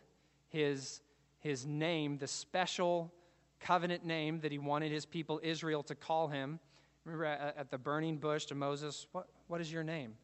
[0.49, 1.01] his,
[1.41, 3.13] his name, the special
[3.61, 6.59] covenant name that he wanted his people Israel to call him.
[7.05, 10.15] Remember at the burning bush to Moses, what, what is your name?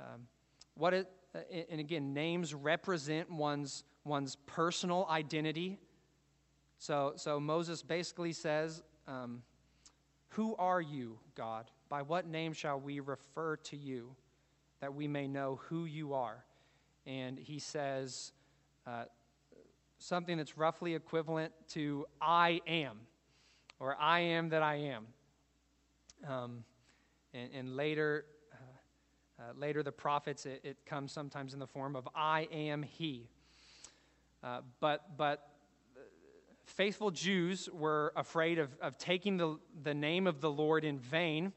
[0.00, 0.26] Um,
[1.34, 1.38] uh,
[1.70, 5.78] and again, names represent one's, one's personal identity.
[6.78, 9.42] So, so Moses basically says, um,
[10.30, 11.70] Who are you, God?
[11.88, 14.14] By what name shall we refer to you
[14.80, 16.44] that we may know who you are?
[17.06, 18.32] And he says
[18.86, 19.04] uh,
[19.98, 23.00] something that's roughly equivalent to I am,
[23.80, 25.06] or I am that I am.
[26.26, 26.64] Um,
[27.34, 31.94] and, and, later, uh, uh, later the prophets, it, it, comes sometimes in the form
[31.94, 33.28] of I am He.
[34.42, 35.48] Uh, but, but
[36.64, 41.52] faithful Jews were afraid of, of taking the, the name of the Lord in vain.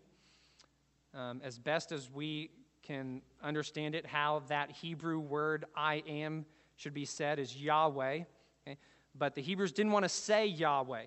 [1.14, 2.52] Um, as best as we
[2.84, 6.46] can understand it, how that Hebrew word I am
[6.82, 8.24] should be said is Yahweh.
[8.68, 8.78] Okay?
[9.14, 11.04] But the Hebrews didn't want to say Yahweh,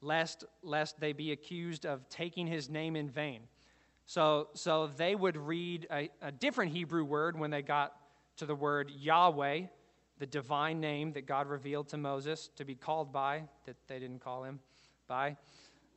[0.00, 3.42] lest, lest they be accused of taking his name in vain.
[4.06, 7.94] So, so they would read a, a different Hebrew word when they got
[8.38, 9.62] to the word Yahweh,
[10.18, 14.20] the divine name that God revealed to Moses to be called by, that they didn't
[14.20, 14.58] call him
[15.06, 15.36] by.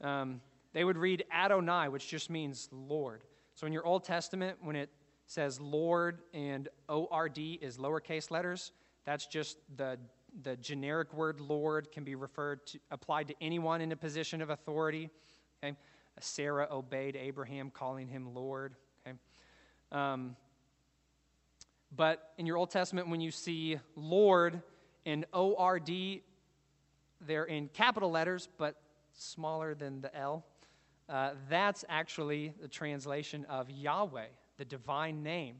[0.02, 0.40] Um,
[0.74, 3.24] they would read Adonai, which just means Lord.
[3.56, 4.90] So in your Old Testament, when it
[5.26, 8.72] says Lord and ORD is lowercase letters,
[9.06, 9.98] that's just the,
[10.44, 14.50] the generic word Lord can be referred to, applied to anyone in a position of
[14.50, 15.10] authority.
[15.64, 15.76] Okay?
[16.20, 18.76] Sarah obeyed Abraham, calling him Lord.
[19.06, 19.18] Okay?
[19.92, 20.36] Um,
[21.96, 24.62] but in your Old Testament, when you see Lord
[25.06, 25.92] and ORD,
[27.22, 28.76] they're in capital letters, but
[29.14, 30.46] smaller than the L.
[31.08, 34.28] Uh, that's actually the translation of Yahweh,
[34.58, 35.58] the divine name.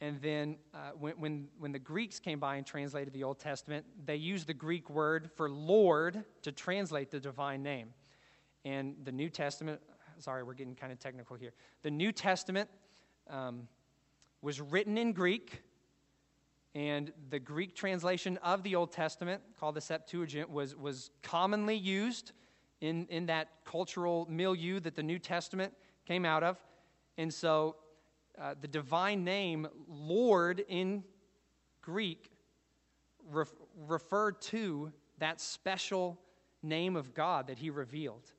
[0.00, 3.84] And then uh, when, when, when the Greeks came by and translated the Old Testament,
[4.06, 7.88] they used the Greek word for Lord to translate the divine name.
[8.64, 9.80] And the New Testament,
[10.18, 11.52] sorry, we're getting kind of technical here.
[11.82, 12.70] The New Testament,
[13.28, 13.68] um,
[14.42, 15.62] was written in Greek,
[16.74, 22.32] and the Greek translation of the Old Testament, called the Septuagint, was, was commonly used
[22.80, 25.74] in, in that cultural milieu that the New Testament
[26.06, 26.58] came out of.
[27.18, 27.76] And so
[28.40, 31.04] uh, the divine name, Lord, in
[31.82, 32.30] Greek,
[33.30, 33.52] ref,
[33.86, 36.18] referred to that special
[36.62, 38.32] name of God that he revealed.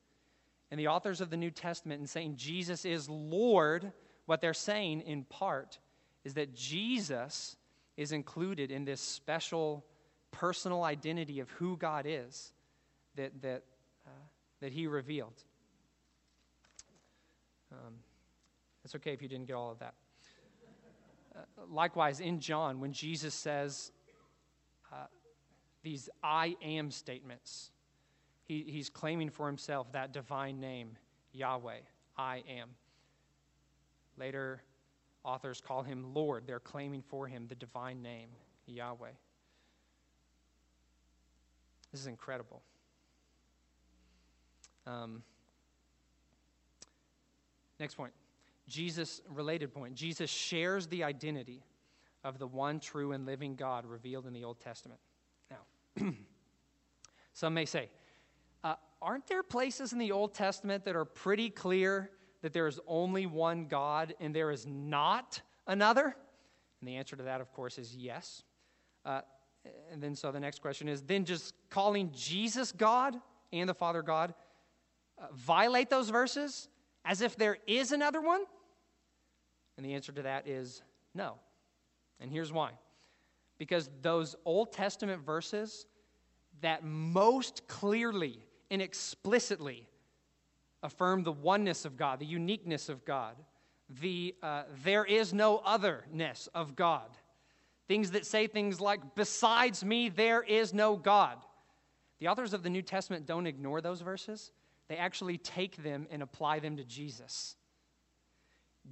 [0.72, 3.92] And the authors of the New Testament, in saying Jesus is Lord,
[4.26, 5.80] what they're saying in part
[6.24, 7.58] is that Jesus
[7.98, 9.86] is included in this special
[10.32, 12.54] personal identity of who God is
[13.16, 13.64] that, that,
[14.08, 14.10] uh,
[14.62, 15.44] that he revealed.
[17.72, 17.96] Um,
[18.92, 19.94] it's okay if you didn't get all of that.
[21.34, 21.40] Uh,
[21.70, 23.94] likewise, in John, when Jesus says
[24.92, 25.06] uh,
[25.82, 27.72] these I am statements,
[28.44, 30.98] he, he's claiming for himself that divine name,
[31.32, 31.80] Yahweh,
[32.18, 32.72] I am.
[34.18, 34.62] Later,
[35.24, 36.44] Authors call him Lord.
[36.46, 38.28] They're claiming for him the divine name,
[38.66, 39.12] Yahweh.
[41.94, 42.62] This is incredible.
[44.86, 45.24] Um,
[47.80, 48.12] next point
[48.68, 49.96] Jesus, related point.
[49.96, 51.64] Jesus shares the identity
[52.24, 55.00] of the one true and living God revealed in the Old Testament.
[55.50, 56.12] Now,
[57.34, 57.90] some may say,
[58.64, 62.80] uh, aren't there places in the Old Testament that are pretty clear that there is
[62.88, 66.16] only one God and there is not another?
[66.80, 68.44] And the answer to that, of course, is yes.
[69.06, 69.22] Uh,
[69.92, 73.16] and then, so the next question is then just calling Jesus God
[73.54, 74.34] and the Father God
[75.20, 76.68] uh, violate those verses
[77.06, 78.44] as if there is another one?
[79.78, 80.82] And the answer to that is
[81.14, 81.36] no.
[82.20, 82.72] And here's why
[83.58, 85.86] because those Old Testament verses
[86.62, 88.40] that most clearly
[88.72, 89.88] and explicitly
[90.82, 93.36] affirm the oneness of God, the uniqueness of God,
[94.02, 97.10] the uh, there is no otherness of God.
[97.88, 101.38] Things that say things like, besides me, there is no God.
[102.20, 104.52] The authors of the New Testament don't ignore those verses,
[104.92, 107.56] they actually take them and apply them to Jesus.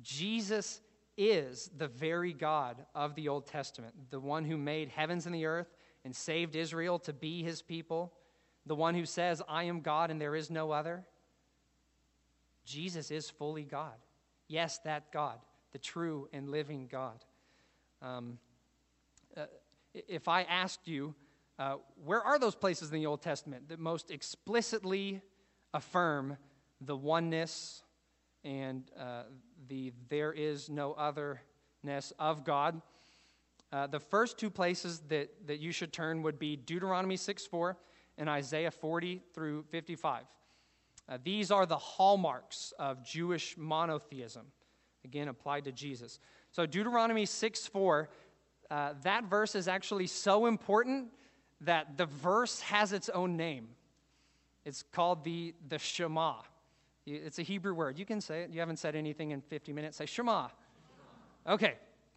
[0.02, 0.80] Jesus
[1.18, 5.46] is the very God of the Old Testament, the one who made heavens and the
[5.46, 5.68] earth
[6.06, 8.14] and saved Israel to be his people,
[8.66, 11.04] the one who says, I am God and there is no other.
[12.64, 13.98] Jesus is fully God.
[14.48, 15.40] Yes, that God,
[15.74, 17.26] the true and living God.
[18.02, 18.40] Um,
[19.36, 19.48] uh,
[19.94, 21.14] if I asked you,
[21.58, 21.76] uh,
[22.06, 25.22] where are those places in the Old Testament that most explicitly
[25.74, 26.38] affirm
[26.82, 27.84] the oneness
[28.44, 29.24] and uh,
[29.68, 32.82] the there is no otherness of God?
[33.72, 37.78] Uh, the first two places that, that you should turn would be Deuteronomy 6 4
[38.18, 40.24] and Isaiah 40 through 55.
[41.08, 44.46] Uh, these are the hallmarks of Jewish monotheism,
[45.06, 46.20] again, applied to Jesus.
[46.52, 48.10] So, Deuteronomy 6 4,
[48.72, 51.10] uh, that verse is actually so important
[51.62, 53.70] that the verse has its own name.
[54.70, 56.36] It's called the, the Shema.
[57.08, 57.98] It's a Hebrew word.
[57.98, 58.52] You can say it.
[58.52, 59.98] You haven't said anything in 50 minutes.
[59.98, 60.50] Say Shema.
[61.48, 61.74] Okay,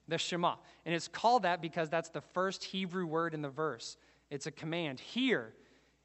[0.07, 0.57] the Shema.
[0.85, 3.97] And it's called that because that's the first Hebrew word in the verse.
[4.29, 5.01] It's a command.
[5.01, 5.55] Hear.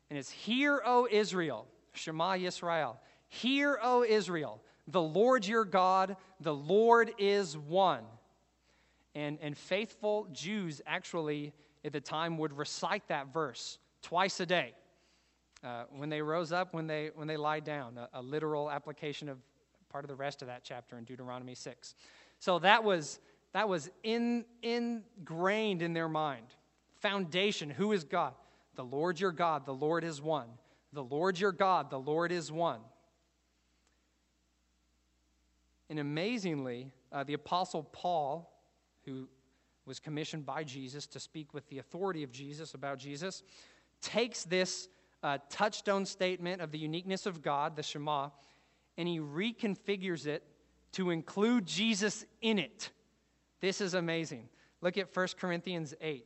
[0.09, 1.67] And it's Hear, O Israel.
[1.91, 2.95] Shema Yisrael.
[3.27, 4.61] Hear, O Israel.
[4.87, 8.05] The Lord your God, the Lord is one.
[9.15, 11.51] And, and faithful Jews actually
[11.83, 14.75] at the time would recite that verse twice a day.
[15.63, 19.27] Uh, when they rose up, when they, when they lied down, a, a, literal application
[19.27, 19.39] of
[19.89, 21.95] part of the rest of that chapter in Deuteronomy 6.
[22.39, 23.19] So that was,
[23.53, 26.45] that was in, ingrained in their mind.
[27.01, 28.33] Foundation who is God?
[28.75, 30.47] The Lord your God, the Lord is one.
[30.93, 32.79] The Lord your God, the Lord is one.
[35.89, 38.51] And amazingly, uh, the Apostle Paul,
[39.05, 39.27] who
[39.85, 43.41] was commissioned by Jesus to speak with the authority of Jesus about Jesus,
[44.01, 44.89] takes this
[45.23, 48.29] uh, touchstone statement of the uniqueness of God, the Shema,
[48.97, 50.43] and he reconfigures it
[50.93, 52.91] to include Jesus in it.
[53.59, 54.49] This is amazing.
[54.81, 56.25] Look at 1 Corinthians 8.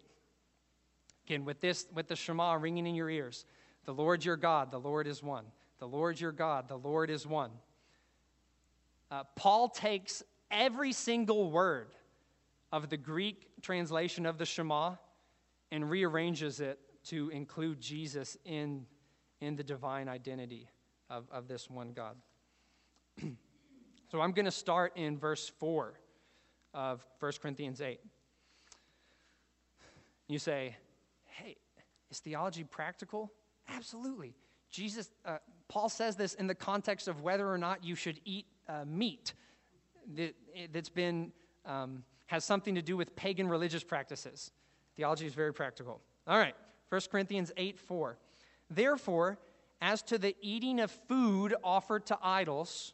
[1.26, 3.46] Again, with this, with the Shema ringing in your ears,
[3.86, 5.46] the Lord your God, the Lord is one.
[5.80, 7.52] The Lord your God, the Lord is one.
[9.10, 11.94] Uh, Paul takes every single word
[12.72, 14.96] of the Greek translation of the Shema
[15.72, 18.86] and rearranges it to include Jesus in,
[19.40, 20.70] in the divine identity
[21.10, 22.16] of, of this one God.
[24.12, 25.94] so I'm going to start in verse 4
[26.74, 28.00] of 1 Corinthians 8.
[30.28, 30.78] You say,
[31.26, 31.58] hey,
[32.10, 33.32] is theology practical?
[33.68, 34.34] Absolutely.
[34.70, 35.38] Jesus, uh,
[35.68, 39.34] Paul says this in the context of whether or not you should eat uh, meat
[40.16, 40.34] that,
[40.72, 41.32] that's been,
[41.66, 44.52] um, has something to do with pagan religious practices.
[44.96, 46.02] Theology is very practical.
[46.28, 46.56] All right.
[46.92, 48.18] 1 Corinthians 8 4.
[48.70, 49.40] Therefore,
[49.82, 52.94] as to the eating of food offered to idols,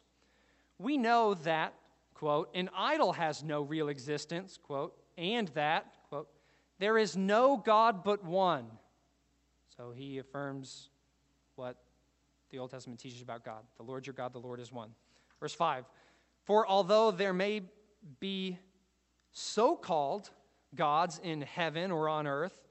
[0.78, 1.74] we know that,
[2.14, 6.28] quote, an idol has no real existence, quote, and that, quote,
[6.78, 8.66] there is no God but one.
[9.76, 10.90] So he affirms
[11.56, 11.76] what
[12.50, 13.64] the Old Testament teaches about God.
[13.78, 14.90] The Lord your God, the Lord is one.
[15.40, 15.84] Verse 5
[16.44, 17.62] For although there may
[18.20, 18.58] be
[19.32, 20.30] so called
[20.76, 22.67] gods in heaven or on earth,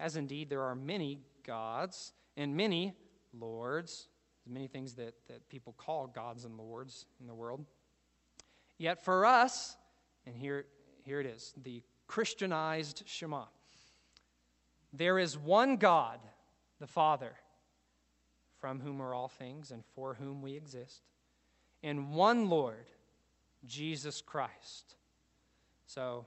[0.00, 2.94] as indeed there are many gods and many
[3.38, 4.08] lords,
[4.46, 7.64] many things that, that people call gods and lords in the world.
[8.78, 9.76] Yet for us,
[10.26, 10.64] and here,
[11.04, 13.44] here it is, the Christianized Shema,
[14.92, 16.18] there is one God,
[16.80, 17.32] the Father,
[18.58, 21.02] from whom are all things and for whom we exist,
[21.82, 22.90] and one Lord,
[23.66, 24.96] Jesus Christ.
[25.86, 26.26] So,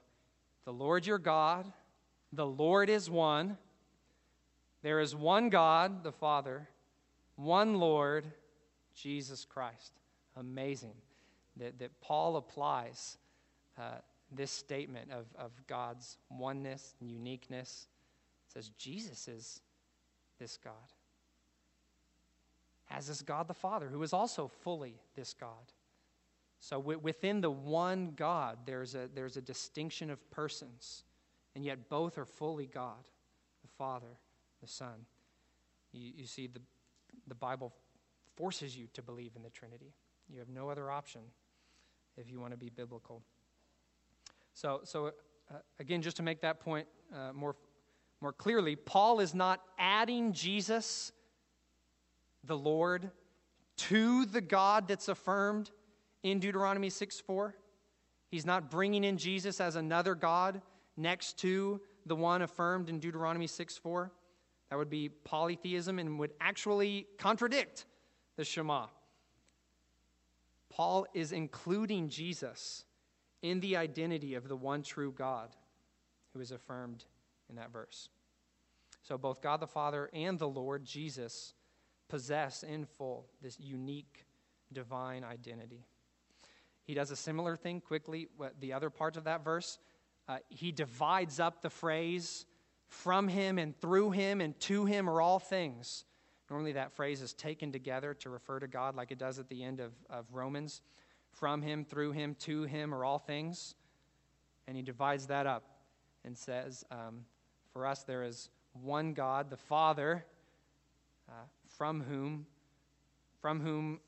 [0.65, 1.71] the Lord your God,
[2.33, 3.57] the Lord is one.
[4.81, 6.67] There is one God, the Father,
[7.35, 8.25] one Lord,
[8.93, 9.93] Jesus Christ.
[10.35, 10.95] Amazing
[11.57, 13.17] that, that Paul applies
[13.77, 13.99] uh,
[14.31, 17.87] this statement of, of God's oneness and uniqueness.
[18.47, 19.61] It says Jesus is
[20.39, 20.73] this God.
[22.89, 25.71] As is God the Father, who is also fully this God.
[26.59, 31.03] So within the one God, there's a, there's a distinction of persons
[31.55, 33.09] and yet both are fully God
[33.61, 34.17] the Father,
[34.61, 35.05] the Son.
[35.91, 36.59] You, you see, the,
[37.27, 37.73] the Bible
[38.35, 39.93] forces you to believe in the Trinity.
[40.29, 41.21] You have no other option
[42.17, 43.21] if you want to be biblical.
[44.53, 47.55] So, so uh, again, just to make that point uh, more,
[48.21, 51.11] more clearly, Paul is not adding Jesus,
[52.43, 53.11] the Lord,
[53.75, 55.71] to the God that's affirmed
[56.21, 57.55] in Deuteronomy 6 4.
[58.29, 60.61] He's not bringing in Jesus as another God
[60.97, 64.11] next to the one affirmed in Deuteronomy 6 4.
[64.69, 67.85] That would be polytheism and would actually contradict
[68.37, 68.87] the Shema.
[70.69, 72.83] Paul is including Jesus
[73.43, 75.49] in the identity of the one true God
[76.33, 77.05] who is affirmed
[77.49, 78.09] in that verse.
[79.03, 81.53] So both God the Father and the Lord Jesus
[82.07, 84.25] possess in full this unique
[84.71, 85.85] divine identity.
[86.85, 88.27] He does a similar thing quickly,
[88.59, 89.77] the other parts of that verse.
[90.27, 92.45] Uh, he divides up the phrase
[92.87, 96.05] from him and through him and to him are all things.
[96.49, 99.63] Normally, that phrase is taken together to refer to God, like it does at the
[99.63, 100.81] end of, of Romans.
[101.31, 103.75] From him, through him, to him are all things.
[104.67, 105.63] And he divides that up
[106.23, 107.25] and says, um,
[107.71, 110.25] For us, there is one God, the Father,
[111.27, 111.45] uh,
[111.77, 112.45] from whom,
[113.41, 113.99] from whom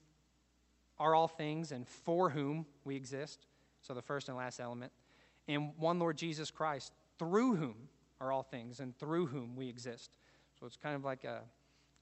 [0.99, 3.47] are all things and for whom we exist.
[3.81, 4.91] So the first and last element
[5.47, 7.75] and one Lord Jesus Christ, through whom
[8.19, 10.11] are all things and through whom we exist.
[10.59, 11.41] So it's kind of like a,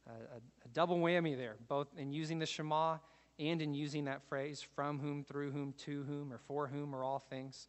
[0.07, 2.97] a, a double whammy there, both in using the Shema
[3.39, 7.03] and in using that phrase, from whom, through whom, to whom, or for whom, are
[7.03, 7.67] all things,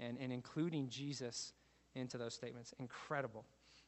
[0.00, 1.52] and, and including Jesus
[1.94, 2.72] into those statements.
[2.78, 3.44] Incredible.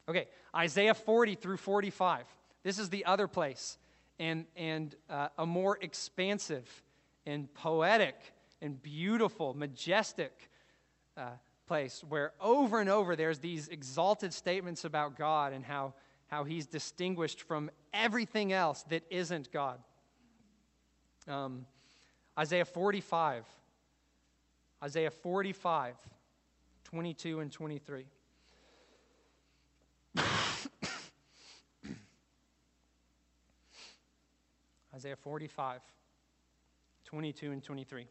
[0.08, 2.26] Okay, Isaiah 40 through 45.
[2.62, 3.78] This is the other place,
[4.18, 6.68] and, and uh, a more expansive
[7.26, 8.16] and poetic
[8.60, 10.50] and beautiful, majestic
[11.16, 11.30] uh,
[11.66, 15.94] place where over and over there's these exalted statements about God and how,
[16.26, 19.78] how he's distinguished from everything else that isn't God.
[21.26, 21.66] Um,
[22.38, 23.44] Isaiah 45.
[24.82, 25.94] Isaiah 45,
[26.84, 28.04] 22 and 23.
[34.94, 35.80] Isaiah 45,
[37.06, 38.06] 22 and 23.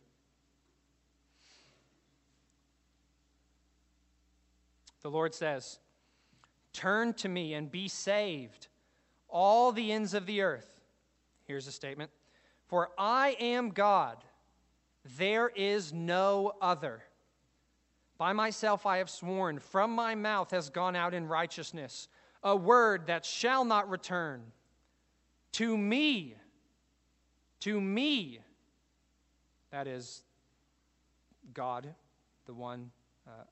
[5.03, 5.79] The Lord says,
[6.71, 8.67] Turn to me and be saved,
[9.29, 10.81] all the ends of the earth.
[11.45, 12.09] Here's a statement
[12.67, 14.17] For I am God,
[15.17, 17.03] there is no other.
[18.17, 22.07] By myself I have sworn, from my mouth has gone out in righteousness
[22.41, 24.43] a word that shall not return.
[25.53, 26.35] To me,
[27.61, 28.39] to me,
[29.71, 30.23] that is
[31.53, 31.93] God,
[32.45, 32.91] the one
[33.27, 33.43] uh,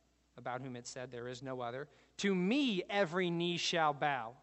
[0.42, 1.88] about whom it said, There is no other.
[2.18, 4.34] To me, every knee shall bow,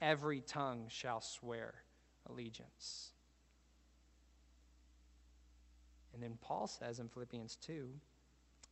[0.00, 1.74] every tongue shall swear
[2.28, 3.12] allegiance.
[6.14, 7.88] And then Paul says in Philippians 2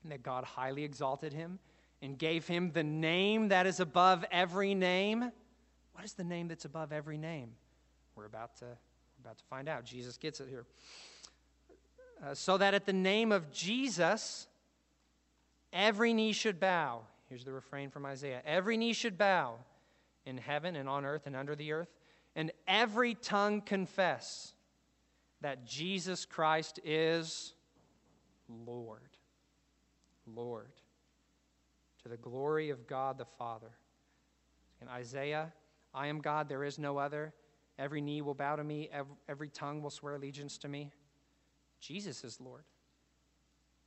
[0.06, 1.58] that God highly exalted him
[2.02, 5.30] and gave him the name that is above every name.
[5.92, 7.52] What is the name that's above every name?
[8.14, 9.84] We're about to, we're about to find out.
[9.84, 10.66] Jesus gets it here.
[12.22, 14.46] Uh, so that at the name of Jesus,
[15.72, 17.02] Every knee should bow.
[17.28, 19.56] Here's the refrain from Isaiah Every knee should bow
[20.26, 21.88] in heaven and on earth and under the earth,
[22.36, 24.54] and every tongue confess
[25.40, 27.54] that Jesus Christ is
[28.48, 29.16] Lord.
[30.26, 30.72] Lord.
[32.02, 33.70] To the glory of God the Father.
[34.80, 35.52] In Isaiah,
[35.92, 37.32] I am God, there is no other.
[37.78, 38.90] Every knee will bow to me,
[39.28, 40.90] every, tongue will swear allegiance to me.
[41.80, 42.64] Jesus is Lord.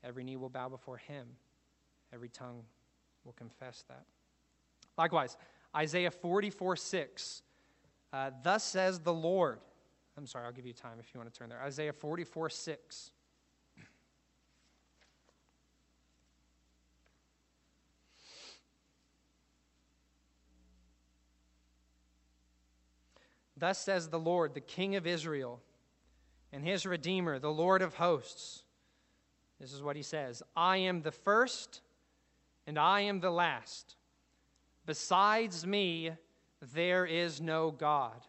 [0.04, 1.28] Every knee will bow before him.
[2.14, 2.64] Every tongue
[3.26, 4.06] will confess that.
[4.98, 5.36] Likewise,
[5.76, 7.42] Isaiah 44 6.
[8.12, 9.60] Uh, Thus says the Lord.
[10.16, 11.62] I'm sorry, I'll give you time if you want to turn there.
[11.62, 13.12] Isaiah 44 6.
[23.58, 25.62] Thus says the Lord, the King of Israel,
[26.52, 28.64] and his Redeemer, the Lord of hosts.
[29.60, 31.82] This is what he says I am the first
[32.68, 33.96] and I am the last.
[34.86, 36.12] Besides me,
[36.74, 38.22] there is no God.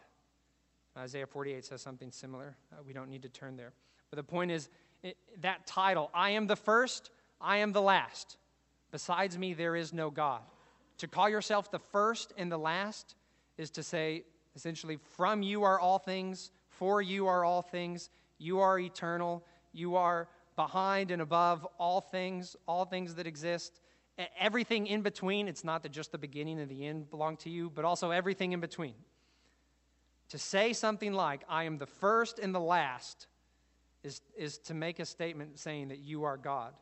[0.97, 2.55] Isaiah 48 says something similar.
[2.71, 3.73] Uh, we don't need to turn there.
[4.09, 4.69] But the point is
[5.03, 7.11] it, that title, I am the first,
[7.41, 8.37] I am the last.
[8.91, 10.41] Besides me, there is no God.
[10.99, 13.15] To call yourself the first and the last
[13.57, 14.23] is to say,
[14.55, 19.95] essentially, from you are all things, for you are all things, you are eternal, you
[19.95, 23.81] are behind and above all things, all things that exist
[24.39, 25.47] everything in between.
[25.47, 28.53] It's not that just the beginning and the end belong to you, but also everything
[28.53, 28.93] in between.
[30.29, 33.27] To say something like, I am the first and the last,
[34.03, 36.73] is, is to make a statement saying that you are God.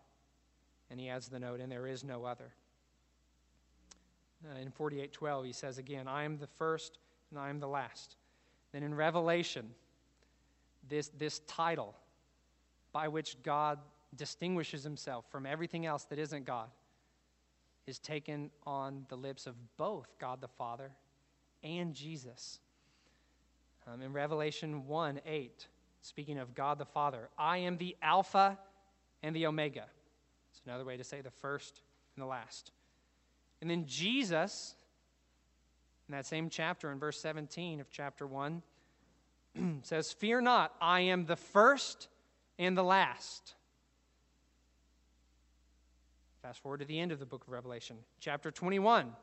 [0.89, 2.53] And he adds the note, and there is no other.
[4.45, 6.99] Uh, in 48:12, he says again, I am the first
[7.31, 8.17] and I am the last.
[8.73, 9.69] Then in Revelation,
[10.87, 11.95] this, this title
[12.91, 13.79] by which God
[14.15, 16.69] distinguishes himself from everything else that isn't God
[17.85, 20.91] is taken on the lips of both God the Father
[21.63, 22.59] and Jesus.
[23.87, 25.67] Um, in Revelation 1 8,
[26.01, 28.57] speaking of God the Father, I am the Alpha
[29.21, 29.85] and the Omega.
[30.51, 31.81] It's another way to say the first
[32.15, 32.71] and the last.
[33.61, 34.75] And then Jesus,
[36.07, 38.61] in that same chapter, in verse 17 of chapter 1,
[39.83, 42.07] says, Fear not, I am the first
[42.59, 43.55] and the last.
[46.43, 49.13] Fast forward to the end of the book of Revelation, chapter 21.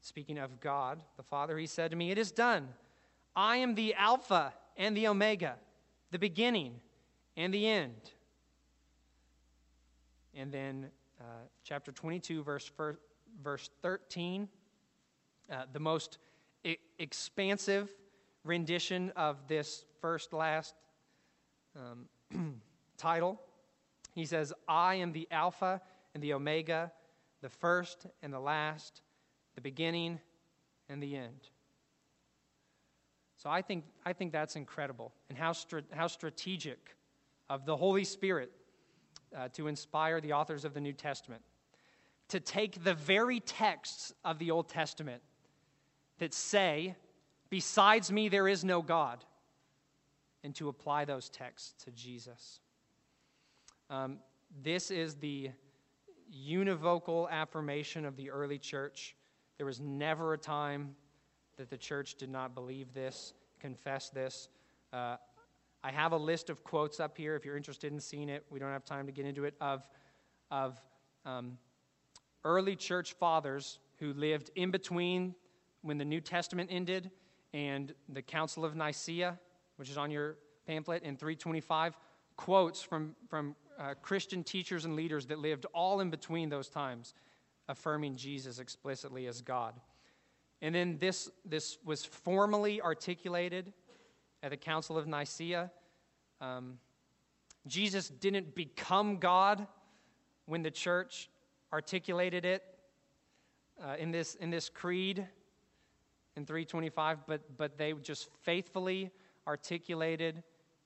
[0.00, 2.70] Speaking of God, the Father, he said to me, It is done.
[3.36, 5.54] I am the Alpha and the Omega,
[6.10, 6.80] the beginning
[7.36, 8.10] and the end.
[10.34, 10.90] And then
[11.20, 11.24] uh,
[11.62, 12.72] chapter 22, verse,
[13.40, 14.48] verse 13,
[15.48, 16.18] uh, the most
[16.66, 17.88] I- expansive
[18.42, 20.74] rendition of this first last
[21.76, 22.56] um,
[22.96, 23.40] title.
[24.12, 25.80] He says, I am the Alpha
[26.14, 26.92] and the Omega,
[27.40, 29.02] the first and the last,
[29.54, 30.20] the beginning
[30.88, 31.48] and the end.
[33.36, 35.54] So I think, I think that's incredible and how,
[35.92, 36.96] how strategic
[37.48, 38.52] of the Holy Spirit
[39.36, 41.42] uh, to inspire the authors of the New Testament
[42.28, 45.22] to take the very texts of the Old Testament
[46.18, 46.94] that say,
[47.48, 49.24] Besides me, there is no God,
[50.44, 52.60] and to apply those texts to Jesus.
[53.90, 54.18] Um,
[54.62, 55.50] this is the
[56.32, 59.16] univocal affirmation of the early church.
[59.56, 60.94] There was never a time
[61.56, 64.48] that the church did not believe this, confess this.
[64.92, 65.16] Uh,
[65.82, 68.44] I have a list of quotes up here if you're interested in seeing it.
[68.50, 69.54] We don't have time to get into it.
[69.60, 69.82] Of,
[70.50, 70.80] of
[71.24, 71.58] um,
[72.44, 75.34] early church fathers who lived in between
[75.82, 77.10] when the New Testament ended
[77.52, 79.38] and the Council of Nicaea,
[79.76, 81.96] which is on your pamphlet, in 325,
[82.36, 87.14] quotes from, from uh, Christian teachers and leaders that lived all in between those times,
[87.68, 89.74] affirming Jesus explicitly as God.
[90.62, 93.72] And then this, this was formally articulated
[94.42, 95.70] at the Council of Nicaea.
[96.40, 96.78] Um,
[97.66, 99.66] Jesus didn't become God
[100.46, 101.30] when the church
[101.72, 102.62] articulated it
[103.82, 105.26] uh, in, this, in this creed
[106.36, 109.10] in 325, but, but they just faithfully
[109.46, 110.42] articulated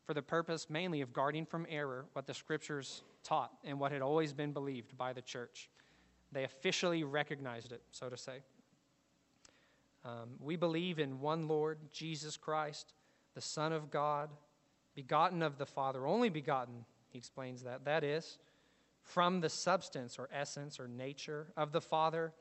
[0.07, 4.03] for the purpose mainly of guarding from error what the scriptures taught and what had
[4.03, 5.71] always been believed by the church.
[6.33, 8.41] They officially recognized it, so to say.
[10.05, 12.93] Um, we believe in one Lord, Jesus Christ,
[13.35, 14.29] the Son of God,
[14.95, 17.85] begotten of the Father, only begotten, he explains that.
[17.87, 18.39] That is,
[19.03, 22.33] from the substance or essence or nature of the Father,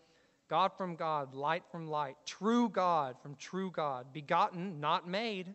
[0.50, 5.54] God from God, light from light, true God from true God, begotten, not made,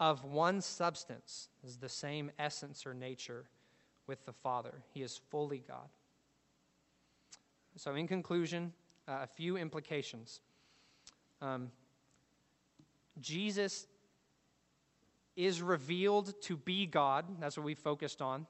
[0.00, 3.44] of one substance, is the same essence or nature
[4.06, 4.82] with the Father.
[4.92, 5.88] He is fully God.
[7.76, 8.72] So, in conclusion,
[9.08, 10.40] uh, a few implications.
[11.42, 11.70] Um,
[13.20, 13.86] Jesus
[15.36, 17.24] is revealed to be God.
[17.40, 18.46] That's what we focused on.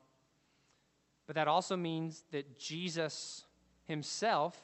[1.27, 3.45] But that also means that Jesus
[3.87, 4.63] himself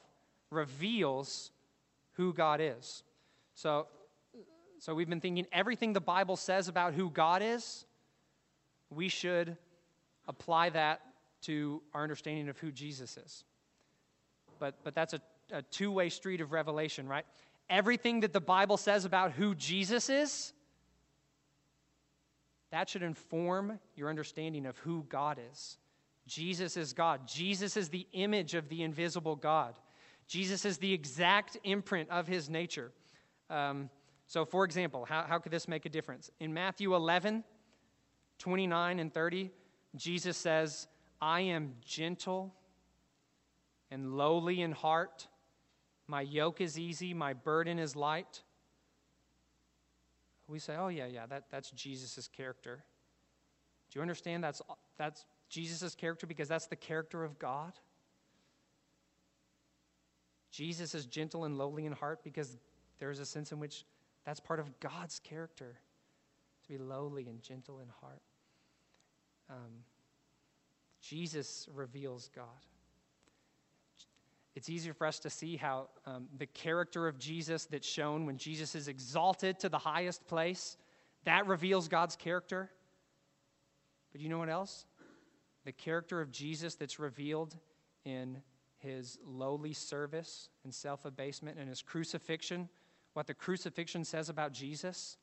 [0.51, 1.51] reveals
[2.13, 3.03] who God is.
[3.55, 3.87] So,
[4.81, 7.85] so we've been thinking everything the Bible says about who God is,
[8.91, 9.57] we should
[10.27, 11.01] apply that
[11.43, 13.45] to our understanding of who Jesus is.
[14.59, 15.21] But, but that's a,
[15.53, 17.25] a two way street of revelation, right?
[17.71, 20.53] everything that the Bible says about who Jesus is,
[22.73, 25.79] that should inform your understanding of who God is.
[26.27, 27.27] Jesus is God.
[27.27, 29.75] Jesus is the image of the invisible God.
[30.29, 32.93] Jesus is the exact imprint of his nature.
[33.49, 33.89] Um,
[34.31, 36.31] so, for example, how, how could this make a difference?
[36.39, 37.43] In Matthew 11,
[38.39, 39.51] 29 and 30,
[39.97, 40.87] Jesus says,
[41.21, 42.55] I am gentle
[43.91, 45.27] and lowly in heart
[46.07, 48.43] my yoke is easy, my burden is light.
[50.47, 52.85] We say, oh, yeah, yeah, that, that's Jesus' character.
[53.91, 54.63] Do you understand that's,
[54.97, 57.73] that's Jesus' character because that's the character of God?
[60.53, 62.59] Jesus is gentle and lowly in heart because
[63.01, 63.85] there's a sense in which
[64.25, 65.79] that's part of God's character
[66.63, 68.23] to be lowly and gentle in heart.
[69.49, 69.85] Um,
[71.01, 72.47] Jesus reveals God
[74.57, 78.37] it's easier for us to see how um, the character of Jesus that's shown when
[78.37, 80.77] Jesus is exalted to the highest place,
[81.25, 82.71] that reveals God's character.
[84.13, 84.87] But you know what else?
[85.65, 87.57] The character of Jesus that's revealed
[88.05, 88.43] in
[88.79, 92.69] his lowly service and self abasement and his crucifixion,
[93.15, 95.17] what the crucifixion says about Jesus,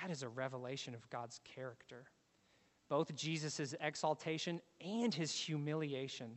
[0.00, 2.04] that is a revelation of God's character.
[2.88, 6.32] Both Jesus' exaltation and his humiliation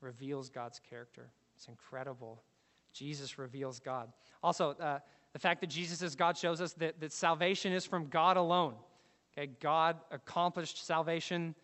[0.00, 1.30] reveals God's character.
[1.56, 2.42] It's incredible.
[2.92, 4.12] Jesus reveals God.
[4.42, 4.98] Also, uh,
[5.32, 8.74] the fact that Jesus is God shows us that, that salvation is from God alone.
[9.32, 11.54] Okay, God accomplished salvation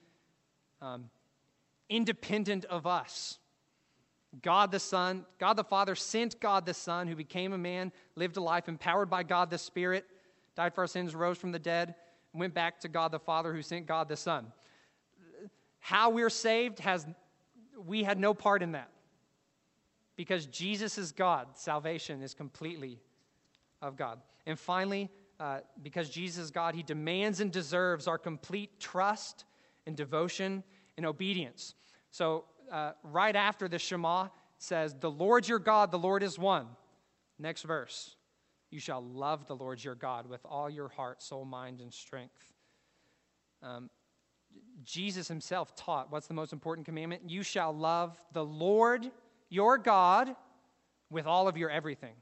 [0.81, 1.11] um,
[1.89, 3.39] independent of us.
[4.43, 8.37] God the Son, God the Father sent God the Son, who became a man, lived
[8.37, 10.07] a life empowered by God the Spirit,
[10.57, 11.95] died for our sins, rose from the dead,
[12.33, 14.47] went back to God the Father, who sent God the Son.
[15.79, 17.07] How we're saved has
[17.87, 18.91] we had no part in that.
[20.17, 23.01] Because Jesus is God, salvation is completely
[23.83, 24.21] of God.
[24.47, 25.11] And finally,
[25.41, 29.45] uh, because Jesus is God, he demands and deserves our complete trust
[29.87, 30.63] and devotion
[30.97, 31.75] and obedience.
[32.13, 36.67] So, uh, right after the Shema says, The Lord your God, the Lord is one.
[37.39, 38.17] Next verse,
[38.71, 42.53] you shall love the Lord your God with all your heart, soul, mind, and strength.
[43.63, 43.91] Um,
[44.85, 47.23] Jesus himself taught what's the most important commandment?
[47.29, 49.11] You shall love the Lord
[49.49, 50.35] your God
[51.11, 52.15] with all of your everything.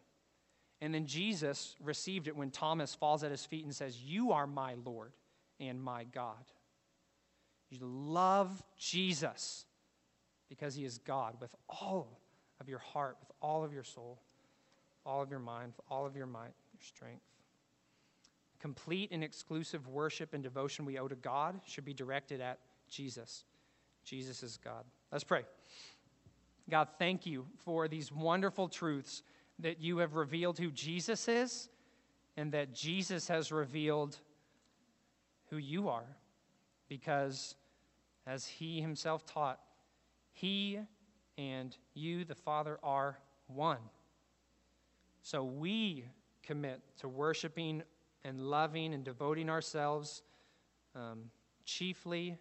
[0.81, 4.47] And then Jesus received it when Thomas falls at his feet and says, You are
[4.47, 5.13] my Lord
[5.61, 6.45] and my God.
[7.71, 9.65] You love Jesus
[10.53, 12.21] because he is God with all
[12.61, 14.19] of your heart, with all of your soul,
[15.07, 17.23] all of your mind, with all of your might, your strength.
[18.61, 22.59] Complete and exclusive worship and devotion we owe to God should be directed at
[22.91, 23.45] Jesus.
[24.05, 24.85] Jesus is God.
[25.11, 25.45] Let's pray.
[26.69, 29.23] God, thank you for these wonderful truths
[29.61, 31.71] that you have revealed who Jesus is
[32.37, 34.19] and that Jesus has revealed
[35.49, 36.19] who you are.
[36.91, 37.55] Because,
[38.27, 39.59] as he himself taught,
[40.43, 40.81] he
[41.39, 43.17] and you, the Father, are
[43.47, 43.79] one.
[45.23, 46.05] So we
[46.43, 47.85] commit to worshiping
[48.25, 50.23] and loving and devoting ourselves
[50.97, 51.31] um,
[51.65, 52.37] chiefly,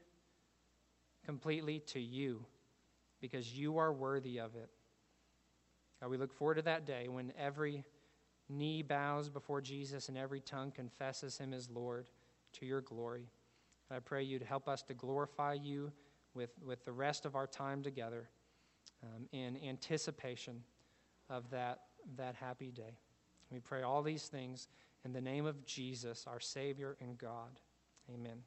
[1.23, 2.43] completely to you
[3.21, 4.71] because you are worthy of it.
[6.01, 7.85] God, we look forward to that day when every
[8.49, 12.09] knee bows before Jesus and every tongue confesses him as Lord
[12.53, 13.29] to your glory.
[13.91, 15.91] I pray you to help us to glorify you
[16.33, 18.29] with, with the rest of our time together
[19.03, 20.63] um, in anticipation
[21.29, 21.81] of that,
[22.17, 22.97] that happy day.
[23.51, 24.67] We pray all these things
[25.03, 27.59] in the name of Jesus, our Savior and God.
[28.13, 28.43] Amen.